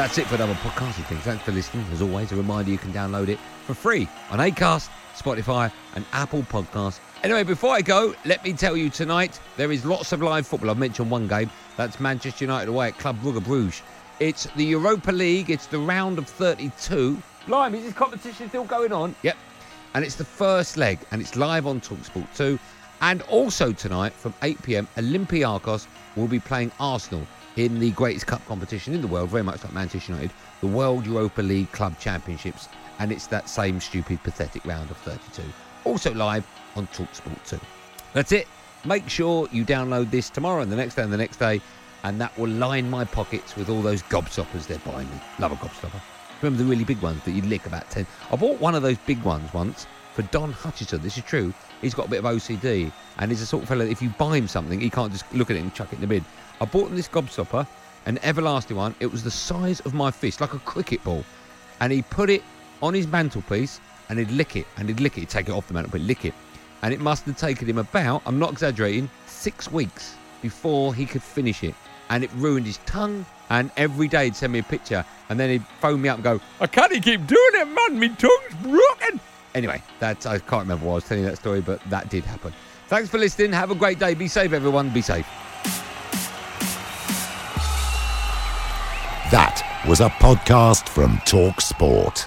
That's 0.00 0.16
it 0.16 0.26
for 0.28 0.36
another 0.36 0.54
podcasting 0.54 1.04
thing. 1.04 1.18
Thanks 1.18 1.44
for 1.44 1.52
listening. 1.52 1.84
As 1.92 2.00
always, 2.00 2.32
a 2.32 2.36
reminder 2.36 2.70
you 2.70 2.78
can 2.78 2.90
download 2.90 3.28
it 3.28 3.38
for 3.66 3.74
free 3.74 4.08
on 4.30 4.38
Acast, 4.38 4.88
Spotify, 5.14 5.70
and 5.94 6.06
Apple 6.14 6.40
Podcasts. 6.40 7.00
Anyway, 7.22 7.42
before 7.42 7.74
I 7.74 7.82
go, 7.82 8.14
let 8.24 8.42
me 8.42 8.54
tell 8.54 8.78
you 8.78 8.88
tonight 8.88 9.38
there 9.58 9.70
is 9.70 9.84
lots 9.84 10.12
of 10.12 10.22
live 10.22 10.46
football. 10.46 10.70
I've 10.70 10.78
mentioned 10.78 11.10
one 11.10 11.28
game. 11.28 11.50
That's 11.76 12.00
Manchester 12.00 12.46
United 12.46 12.70
away 12.70 12.88
at 12.88 12.98
Club 12.98 13.20
Brugge 13.20 13.44
Bruges. 13.44 13.82
It's 14.20 14.44
the 14.56 14.64
Europa 14.64 15.12
League. 15.12 15.50
It's 15.50 15.66
the 15.66 15.78
round 15.78 16.16
of 16.16 16.26
32. 16.26 17.22
Blimey, 17.46 17.80
is 17.80 17.84
this 17.84 17.92
competition 17.92 18.48
still 18.48 18.64
going 18.64 18.94
on? 18.94 19.14
Yep. 19.22 19.36
And 19.92 20.02
it's 20.02 20.14
the 20.14 20.24
first 20.24 20.78
leg, 20.78 20.98
and 21.10 21.20
it's 21.20 21.36
live 21.36 21.66
on 21.66 21.78
Talksport 21.78 22.34
2. 22.34 22.58
And 23.02 23.20
also 23.28 23.70
tonight 23.70 24.14
from 24.14 24.32
8 24.40 24.62
pm, 24.62 24.88
Olympiacos 24.96 25.86
will 26.16 26.26
be 26.26 26.40
playing 26.40 26.72
Arsenal 26.80 27.26
in 27.56 27.80
the 27.80 27.90
greatest 27.92 28.26
cup 28.26 28.44
competition 28.46 28.94
in 28.94 29.00
the 29.00 29.06
world, 29.06 29.30
very 29.30 29.42
much 29.42 29.62
like 29.64 29.72
Manchester 29.72 30.12
United, 30.12 30.32
the 30.60 30.66
World 30.66 31.06
Europa 31.06 31.42
League 31.42 31.70
Club 31.72 31.98
Championships. 31.98 32.68
And 32.98 33.10
it's 33.10 33.26
that 33.28 33.48
same 33.48 33.80
stupid, 33.80 34.22
pathetic 34.22 34.64
round 34.64 34.90
of 34.90 34.96
32. 34.98 35.42
Also 35.84 36.12
live 36.14 36.46
on 36.76 36.86
Talksport 36.88 37.42
2. 37.48 37.58
That's 38.12 38.32
it. 38.32 38.46
Make 38.84 39.08
sure 39.08 39.48
you 39.52 39.64
download 39.64 40.10
this 40.10 40.30
tomorrow 40.30 40.62
and 40.62 40.70
the 40.70 40.76
next 40.76 40.94
day 40.94 41.02
and 41.02 41.12
the 41.12 41.16
next 41.16 41.38
day 41.38 41.60
and 42.04 42.20
that 42.20 42.36
will 42.38 42.48
line 42.48 42.88
my 42.88 43.04
pockets 43.04 43.56
with 43.56 43.68
all 43.68 43.82
those 43.82 44.02
gobstoppers 44.04 44.66
they're 44.66 44.78
buying 44.78 45.10
me. 45.10 45.20
Love 45.38 45.52
a 45.52 45.56
gobstopper. 45.56 46.00
Remember 46.40 46.62
the 46.62 46.70
really 46.70 46.84
big 46.84 47.02
ones 47.02 47.22
that 47.24 47.32
you 47.32 47.42
lick 47.42 47.66
about 47.66 47.90
10? 47.90 48.06
I 48.30 48.36
bought 48.36 48.58
one 48.58 48.74
of 48.74 48.82
those 48.82 48.96
big 48.98 49.22
ones 49.22 49.52
once 49.52 49.86
for 50.12 50.22
Don 50.22 50.52
Hutchison. 50.52 51.00
This 51.02 51.16
is 51.16 51.24
true. 51.24 51.52
He's 51.80 51.94
got 51.94 52.06
a 52.06 52.10
bit 52.10 52.18
of 52.18 52.24
OCD, 52.24 52.92
and 53.18 53.30
he's 53.30 53.40
the 53.40 53.46
sort 53.46 53.62
of 53.62 53.68
fella, 53.68 53.84
if 53.84 54.02
you 54.02 54.10
buy 54.10 54.36
him 54.36 54.48
something, 54.48 54.80
he 54.80 54.90
can't 54.90 55.12
just 55.12 55.30
look 55.32 55.50
at 55.50 55.56
it 55.56 55.60
and 55.60 55.74
chuck 55.74 55.92
it 55.92 55.96
in 55.96 56.00
the 56.00 56.06
bin. 56.06 56.24
I 56.60 56.64
bought 56.64 56.88
him 56.88 56.96
this 56.96 57.08
gobstopper, 57.08 57.66
an 58.06 58.18
everlasting 58.22 58.76
one. 58.76 58.94
It 59.00 59.10
was 59.10 59.22
the 59.22 59.30
size 59.30 59.80
of 59.80 59.94
my 59.94 60.10
fist, 60.10 60.40
like 60.40 60.54
a 60.54 60.58
cricket 60.60 61.02
ball. 61.04 61.24
And 61.80 61.92
he 61.92 62.02
put 62.02 62.30
it 62.30 62.42
on 62.82 62.94
his 62.94 63.06
mantelpiece, 63.06 63.80
and 64.08 64.18
he'd 64.18 64.30
lick 64.30 64.56
it, 64.56 64.66
and 64.76 64.88
he'd 64.88 65.00
lick 65.00 65.16
it, 65.16 65.20
he'd 65.20 65.30
take 65.30 65.48
it 65.48 65.52
off 65.52 65.68
the 65.68 65.74
mantelpiece, 65.74 66.02
lick 66.02 66.24
it. 66.24 66.34
And 66.82 66.92
it 66.92 67.00
must 67.00 67.24
have 67.26 67.36
taken 67.36 67.68
him 67.68 67.78
about, 67.78 68.22
I'm 68.26 68.38
not 68.38 68.52
exaggerating, 68.52 69.08
six 69.26 69.70
weeks 69.70 70.16
before 70.42 70.94
he 70.94 71.06
could 71.06 71.22
finish 71.22 71.62
it. 71.62 71.74
And 72.08 72.24
it 72.24 72.30
ruined 72.34 72.66
his 72.66 72.78
tongue, 72.86 73.24
and 73.50 73.70
every 73.76 74.08
day 74.08 74.24
he'd 74.24 74.36
send 74.36 74.52
me 74.52 74.58
a 74.58 74.64
picture, 74.64 75.04
and 75.28 75.38
then 75.38 75.50
he'd 75.50 75.66
phone 75.80 76.02
me 76.02 76.08
up 76.08 76.16
and 76.16 76.24
go, 76.24 76.40
I 76.60 76.66
can't 76.66 76.92
keep 76.92 77.26
doing 77.26 77.50
it, 77.54 77.66
man, 77.66 78.00
my 78.00 78.08
tongue's 78.08 78.54
broken. 78.62 79.20
Anyway, 79.54 79.82
that's 79.98 80.26
I 80.26 80.38
can't 80.38 80.62
remember 80.62 80.86
why 80.86 80.92
I 80.92 80.94
was 80.96 81.04
telling 81.04 81.24
you 81.24 81.30
that 81.30 81.36
story, 81.36 81.60
but 81.60 81.80
that 81.90 82.08
did 82.08 82.24
happen. 82.24 82.52
Thanks 82.88 83.08
for 83.08 83.18
listening. 83.18 83.52
Have 83.52 83.70
a 83.70 83.74
great 83.74 83.98
day. 83.98 84.14
Be 84.14 84.28
safe, 84.28 84.52
everyone. 84.52 84.90
Be 84.90 85.02
safe. 85.02 85.26
That 89.30 89.62
was 89.86 90.00
a 90.00 90.08
podcast 90.08 90.88
from 90.88 91.20
Talk 91.24 91.60
Sport. 91.60 92.26